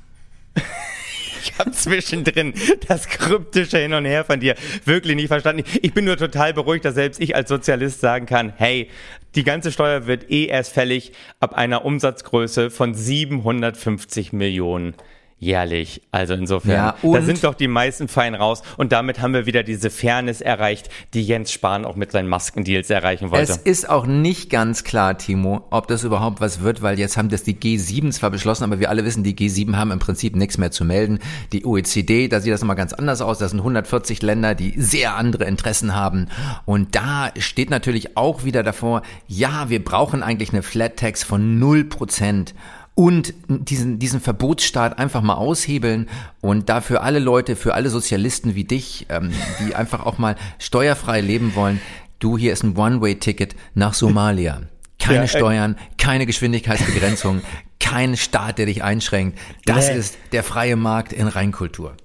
[1.43, 2.55] Ich habe zwischendrin
[2.87, 5.65] das kryptische Hin und Her von dir wirklich nicht verstanden.
[5.83, 8.89] Ich bin nur total beruhigt, dass selbst ich als Sozialist sagen kann, hey,
[9.35, 14.95] die ganze Steuer wird eh erst fällig ab einer Umsatzgröße von 750 Millionen
[15.39, 16.03] jährlich.
[16.11, 18.63] Also insofern, Ja, da sind doch die meisten fein raus.
[18.77, 22.91] Und damit haben wir wieder diese Fairness erreicht, die Jens Spahn auch mit seinen Maskendeals
[22.91, 23.53] erreichen wollte.
[23.53, 27.29] Es ist auch nicht ganz klar, Timo, ob das überhaupt was wird, weil jetzt haben
[27.29, 30.59] das die G7 zwar beschlossen, aber wir alle wissen, die G7 haben im Prinzip nichts
[30.59, 31.21] mehr zu melden.
[31.53, 33.39] Die OECD, da sieht das nochmal ganz anders aus.
[33.39, 36.29] Das sind 140 Länder, die sehr andere Interessen haben.
[36.65, 41.59] Und da steht natürlich auch wieder davor, ja, wir brauchen eigentlich eine Flat Tax von
[41.59, 42.55] 0 Prozent
[42.99, 46.09] und diesen, diesen Verbotsstaat einfach mal aushebeln
[46.41, 49.31] und dafür alle Leute, für alle Sozialisten wie dich, ähm,
[49.61, 51.81] die einfach auch mal steuerfrei leben wollen,
[52.19, 54.63] du, hier ist ein One-Way-Ticket nach Somalia.
[54.99, 55.29] Keine Ja, ey.
[55.29, 57.43] Steuern, keine Geschwindigkeitsbegrenzung,
[57.79, 59.39] kein Staat, der dich einschränkt.
[59.65, 59.97] Das Nee.
[59.99, 61.97] ist der freie Markt in Reinkultur.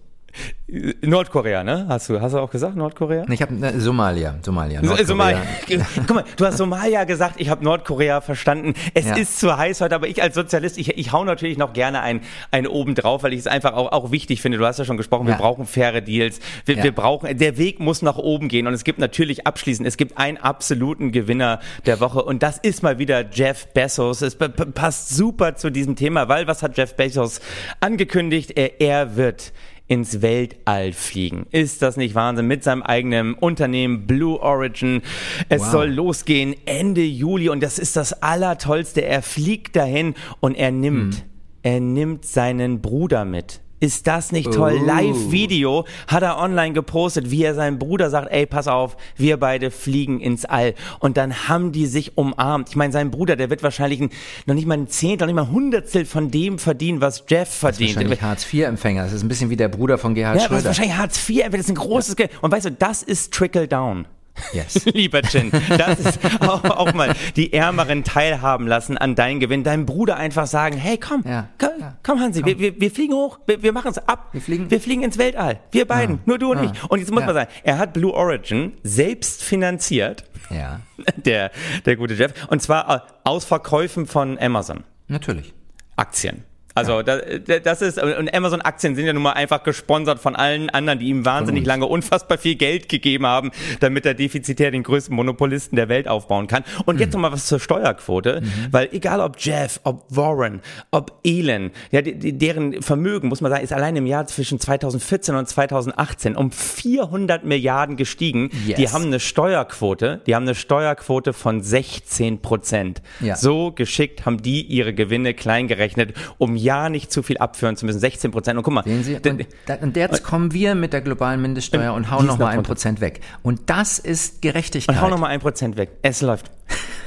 [1.02, 1.86] Nordkorea, ne?
[1.90, 3.26] Hast du, hast du auch gesagt, Nordkorea?
[3.30, 5.06] Ich habe ne, Somalia, Somalia, So- Nordkorea.
[5.06, 5.42] Somalia.
[6.08, 8.74] Guck mal, du hast Somalia gesagt, ich habe Nordkorea verstanden.
[8.94, 9.16] Es Ja.
[9.16, 12.22] ist zu heiß heute, aber ich als Sozialist, ich, ich hau natürlich noch gerne ein,
[12.52, 14.58] ein oben drauf, weil ich es einfach auch, auch wichtig finde.
[14.58, 15.40] Du hast ja schon gesprochen, wir Ja.
[15.40, 16.40] brauchen faire Deals.
[16.66, 16.84] Wir, Ja.
[16.84, 20.18] wir brauchen, der Weg muss nach oben gehen und es gibt natürlich abschließend, es gibt
[20.18, 24.22] einen absoluten Gewinner der Woche und das ist mal wieder Jeff Bezos.
[24.22, 27.42] Es passt super zu diesem Thema, weil was hat Jeff Bezos
[27.80, 28.52] angekündigt?
[28.56, 29.54] Er, er wird
[29.94, 31.46] ins Weltall fliegen.
[31.52, 32.48] Ist das nicht Wahnsinn?
[32.48, 35.04] Mit seinem eigenen Unternehmen Blue Origin.
[35.50, 35.72] Es Wow.
[35.72, 39.06] soll losgehen Ende Juli und das ist das Allertollste.
[39.06, 41.22] Er fliegt dahin und er nimmt, Hm.
[41.62, 43.62] er nimmt seinen Bruder mit.
[43.84, 44.80] Ist das nicht toll?
[44.82, 44.86] Oh.
[44.86, 49.72] Live-Video hat er online gepostet, wie er seinem Bruder sagt, ey, pass auf, wir beide
[49.72, 50.74] fliegen ins All.
[51.00, 52.70] Und dann haben die sich umarmt.
[52.70, 54.10] Ich meine, sein Bruder, der wird wahrscheinlich ein,
[54.46, 57.50] noch nicht mal ein Zehntel, noch nicht mal ein Hundertstel von dem verdienen, was Jeff
[57.50, 57.98] verdient.
[57.98, 59.04] Wahrscheinlich Hartz-IV-Empfänger.
[59.04, 60.66] Das ist ein bisschen wie der Bruder von Gerhard Ja, das ist Schröder.
[60.70, 62.32] wahrscheinlich Hartz IV, das ist ein großes Geld.
[62.42, 64.06] Und weißt du, das ist Trickle Down.
[64.52, 64.86] Yes.
[64.94, 69.64] Lieber Chin, das ist auch, auch mal die Ärmeren teilhaben lassen an deinen Gewinn.
[69.64, 73.14] Deinem Bruder einfach sagen, hey, komm, Ja, komm, ja, komm Hansi, Wir, wir, wir fliegen
[73.14, 74.30] hoch, wir, wir machen es ab.
[74.32, 75.60] Wir fliegen- wir fliegen ins Weltall.
[75.72, 76.22] Wir beiden, Ja.
[76.26, 76.72] nur du und Ja.
[76.74, 76.84] ich.
[76.90, 80.80] Und jetzt muss man sagen, er hat Blue Origin selbst finanziert, Ja,
[81.16, 81.52] der,
[81.86, 84.84] der gute Jeff, und zwar äh, aus Verkäufen von Amazon.
[85.08, 85.54] natürlich.
[85.96, 86.44] Aktien.
[86.76, 87.22] Also das,
[87.64, 91.08] das ist und Amazon Aktien sind ja nun mal einfach gesponsert von allen anderen, die
[91.08, 95.90] ihm wahnsinnig lange unfassbar viel Geld gegeben haben, damit er defizitär den größten Monopolisten der
[95.90, 96.64] Welt aufbauen kann.
[96.86, 101.72] Und jetzt noch mal was zur Steuerquote, weil egal ob Jeff, ob Warren, ob Elon,
[101.92, 106.52] ja, deren Vermögen, muss man sagen, ist allein im Jahr zwischen 2014 und 2018 um
[106.52, 108.50] 400 Milliarden gestiegen.
[108.66, 108.78] Yes.
[108.78, 113.02] Die haben eine Steuerquote, die haben eine Steuerquote von 16 Prozent.
[113.20, 113.36] Ja.
[113.36, 117.86] So geschickt haben die ihre Gewinne klein gerechnet, um ja nicht zu viel abführen zu
[117.86, 118.00] müssen.
[118.00, 118.58] 16 Prozent.
[118.58, 119.16] Und guck mal, Sehen Sie?
[119.16, 119.48] Und,
[119.82, 122.60] und jetzt kommen wir mit der globalen Mindeststeuer und hauen die ist noch mal noch
[122.60, 122.64] ein.
[122.64, 123.22] Prozent weg.
[123.42, 124.96] Und das ist Gerechtigkeit.
[124.96, 125.90] und hau noch mal ein Prozent weg.
[126.02, 126.52] Es läuft.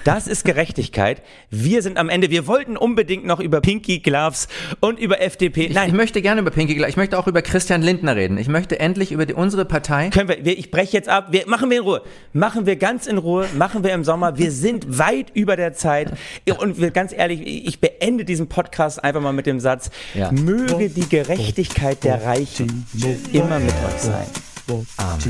[0.04, 1.20] Das ist Gerechtigkeit.
[1.50, 2.30] Wir sind am Ende.
[2.30, 4.46] Wir wollten unbedingt noch über Pinky Gloves
[4.78, 5.66] und über FDP.
[5.66, 8.38] Ich Nein, möchte gerne über Pinky, Gla- ich möchte auch über Christian Lindner reden.
[8.38, 10.10] Ich möchte endlich über die, unsere Partei.
[10.10, 11.32] können wir, wir ich breche jetzt ab.
[11.32, 12.02] Wir machen wir in Ruhe.
[12.32, 13.48] Machen wir ganz in Ruhe.
[13.58, 14.38] Machen wir im Sommer.
[14.38, 16.12] Wir sind weit über der Zeit.
[16.58, 20.30] Und wir, ganz ehrlich, ich beende diesen Podcast einfach mal mit dem Satz: Ja.
[20.30, 22.86] Möge die Gerechtigkeit der Reichen
[23.32, 24.26] immer mit euch sein.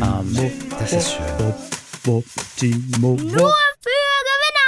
[0.02, 0.52] Amen.
[0.78, 1.54] Das ist schön.
[2.06, 3.16] Optimo.
[3.16, 4.65] Nur für Gewinner!